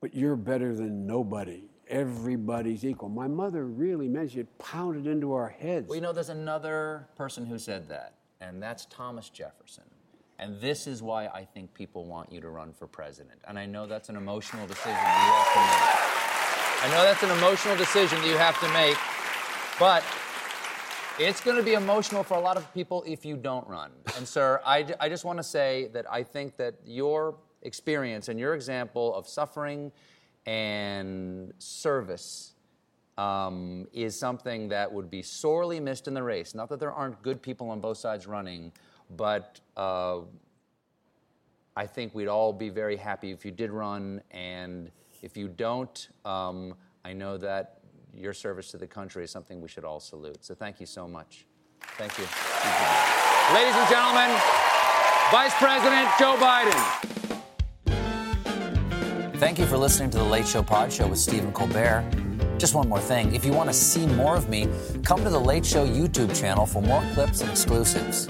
but 0.00 0.14
you're 0.14 0.36
better 0.36 0.74
than 0.74 1.06
nobody. 1.06 1.62
Everybody's 1.88 2.84
equal. 2.84 3.08
My 3.08 3.28
mother 3.28 3.66
really 3.66 4.08
it 4.08 4.58
pounded 4.58 5.06
into 5.06 5.32
our 5.34 5.48
heads. 5.48 5.88
Well, 5.88 5.96
you 5.96 6.02
know, 6.02 6.12
there's 6.12 6.30
another 6.30 7.08
person 7.16 7.44
who 7.44 7.58
said 7.58 7.88
that, 7.88 8.14
and 8.40 8.62
that's 8.62 8.86
Thomas 8.86 9.28
Jefferson. 9.28 9.84
And 10.38 10.60
this 10.60 10.86
is 10.86 11.02
why 11.02 11.26
I 11.26 11.44
think 11.44 11.74
people 11.74 12.06
want 12.06 12.32
you 12.32 12.40
to 12.40 12.48
run 12.48 12.72
for 12.72 12.86
president. 12.86 13.40
And 13.46 13.58
I 13.58 13.66
know 13.66 13.86
that's 13.86 14.08
an 14.08 14.16
emotional 14.16 14.66
decision 14.66 14.90
you 14.90 14.96
have 14.96 15.52
to 15.52 15.60
make. 15.60 16.04
I 16.82 16.88
know 16.90 17.02
that's 17.04 17.22
an 17.22 17.30
emotional 17.30 17.76
decision 17.76 18.20
that 18.20 18.28
you 18.28 18.36
have 18.36 18.58
to 18.60 18.68
make, 18.72 18.96
but 19.78 20.02
it's 21.18 21.40
going 21.40 21.56
to 21.56 21.62
be 21.62 21.74
emotional 21.74 22.24
for 22.24 22.34
a 22.34 22.40
lot 22.40 22.56
of 22.56 22.74
people 22.74 23.04
if 23.06 23.24
you 23.24 23.36
don't 23.36 23.66
run. 23.68 23.92
And, 24.16 24.26
sir, 24.26 24.60
I, 24.66 24.86
I 24.98 25.08
just 25.08 25.24
want 25.24 25.38
to 25.38 25.44
say 25.44 25.88
that 25.92 26.10
I 26.10 26.24
think 26.24 26.56
that 26.56 26.74
your 26.84 27.36
experience 27.62 28.28
and 28.28 28.38
your 28.38 28.54
example 28.54 29.14
of 29.14 29.28
suffering 29.28 29.92
and 30.46 31.52
service 31.58 32.54
um, 33.16 33.86
is 33.92 34.18
something 34.18 34.68
that 34.68 34.92
would 34.92 35.10
be 35.10 35.22
sorely 35.22 35.80
missed 35.80 36.08
in 36.08 36.14
the 36.14 36.22
race. 36.22 36.54
Not 36.54 36.68
that 36.68 36.80
there 36.80 36.92
aren't 36.92 37.22
good 37.22 37.40
people 37.40 37.70
on 37.70 37.80
both 37.80 37.98
sides 37.98 38.26
running, 38.26 38.72
but 39.16 39.60
uh, 39.76 40.20
I 41.76 41.86
think 41.86 42.14
we'd 42.14 42.28
all 42.28 42.52
be 42.52 42.68
very 42.68 42.96
happy 42.96 43.30
if 43.30 43.44
you 43.44 43.50
did 43.50 43.70
run. 43.70 44.20
And 44.30 44.90
if 45.22 45.36
you 45.36 45.48
don't, 45.48 46.08
um, 46.24 46.74
I 47.04 47.12
know 47.12 47.36
that 47.38 47.78
your 48.16 48.32
service 48.32 48.70
to 48.70 48.78
the 48.78 48.86
country 48.86 49.24
is 49.24 49.30
something 49.30 49.60
we 49.60 49.68
should 49.68 49.84
all 49.84 50.00
salute. 50.00 50.44
So 50.44 50.54
thank 50.54 50.80
you 50.80 50.86
so 50.86 51.08
much. 51.08 51.46
Thank 51.98 52.16
you. 52.18 52.24
Ladies 53.54 53.74
and 53.74 53.88
gentlemen, 53.88 54.30
Vice 55.30 55.54
President 55.58 56.08
Joe 56.18 56.36
Biden. 56.36 57.13
Thank 59.44 59.58
you 59.58 59.66
for 59.66 59.76
listening 59.76 60.08
to 60.08 60.16
the 60.16 60.24
Late 60.24 60.48
Show 60.48 60.62
Pod 60.62 60.90
Show 60.90 61.06
with 61.06 61.18
Stephen 61.18 61.52
Colbert. 61.52 62.02
Just 62.56 62.74
one 62.74 62.88
more 62.88 62.98
thing. 62.98 63.34
If 63.34 63.44
you 63.44 63.52
want 63.52 63.68
to 63.68 63.74
see 63.74 64.06
more 64.06 64.36
of 64.36 64.48
me, 64.48 64.70
come 65.02 65.22
to 65.22 65.28
the 65.28 65.38
Late 65.38 65.66
Show 65.66 65.86
YouTube 65.86 66.34
channel 66.34 66.64
for 66.64 66.80
more 66.80 67.04
clips 67.12 67.42
and 67.42 67.50
exclusives. 67.50 68.26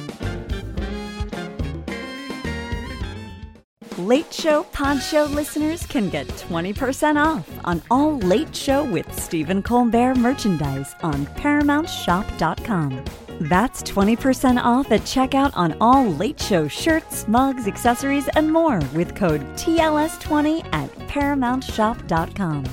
Late 3.96 4.34
Show 4.34 4.64
Pod 4.64 5.00
Show 5.00 5.26
listeners 5.26 5.86
can 5.86 6.10
get 6.10 6.26
20% 6.26 7.24
off 7.24 7.48
on 7.64 7.80
all 7.92 8.18
Late 8.18 8.56
Show 8.56 8.82
with 8.82 9.06
Stephen 9.16 9.62
Colbert 9.62 10.16
merchandise 10.16 10.96
on 11.04 11.26
ParamountShop.com. 11.26 13.23
That's 13.40 13.82
20% 13.82 14.62
off 14.62 14.90
at 14.92 15.00
checkout 15.02 15.52
on 15.54 15.76
all 15.80 16.06
Late 16.06 16.40
Show 16.40 16.68
shirts, 16.68 17.26
mugs, 17.28 17.66
accessories, 17.66 18.28
and 18.28 18.52
more 18.52 18.80
with 18.94 19.14
code 19.14 19.42
TLS20 19.56 20.64
at 20.72 20.90
ParamountShop.com. 21.08 22.64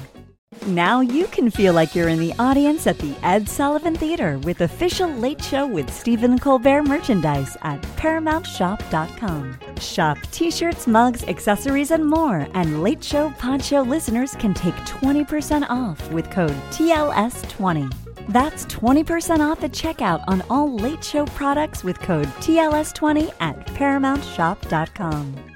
Now 0.67 1.01
you 1.01 1.25
can 1.27 1.49
feel 1.49 1.73
like 1.73 1.95
you're 1.95 2.09
in 2.09 2.19
the 2.19 2.33
audience 2.37 2.85
at 2.85 2.99
the 2.99 3.15
Ed 3.23 3.49
Sullivan 3.49 3.95
Theater 3.95 4.37
with 4.39 4.61
official 4.61 5.09
Late 5.09 5.43
Show 5.43 5.65
with 5.65 5.91
Stephen 5.91 6.37
Colbert 6.37 6.83
merchandise 6.83 7.57
at 7.63 7.81
ParamountShop.com. 7.97 9.57
Shop 9.79 10.17
t 10.31 10.51
shirts, 10.51 10.85
mugs, 10.85 11.23
accessories, 11.23 11.89
and 11.89 12.05
more. 12.05 12.47
And 12.53 12.83
Late 12.83 13.03
Show 13.03 13.31
Pod 13.39 13.63
Show 13.63 13.81
listeners 13.81 14.35
can 14.35 14.53
take 14.53 14.75
20% 14.75 15.67
off 15.67 16.11
with 16.11 16.29
code 16.29 16.55
TLS20. 16.69 18.10
That's 18.31 18.65
20% 18.67 19.41
off 19.41 19.61
at 19.61 19.73
checkout 19.73 20.23
on 20.29 20.41
all 20.49 20.73
Late 20.73 21.03
Show 21.03 21.25
products 21.25 21.83
with 21.83 21.99
code 21.99 22.27
TLS20 22.39 23.33
at 23.41 23.67
ParamountShop.com. 23.67 25.50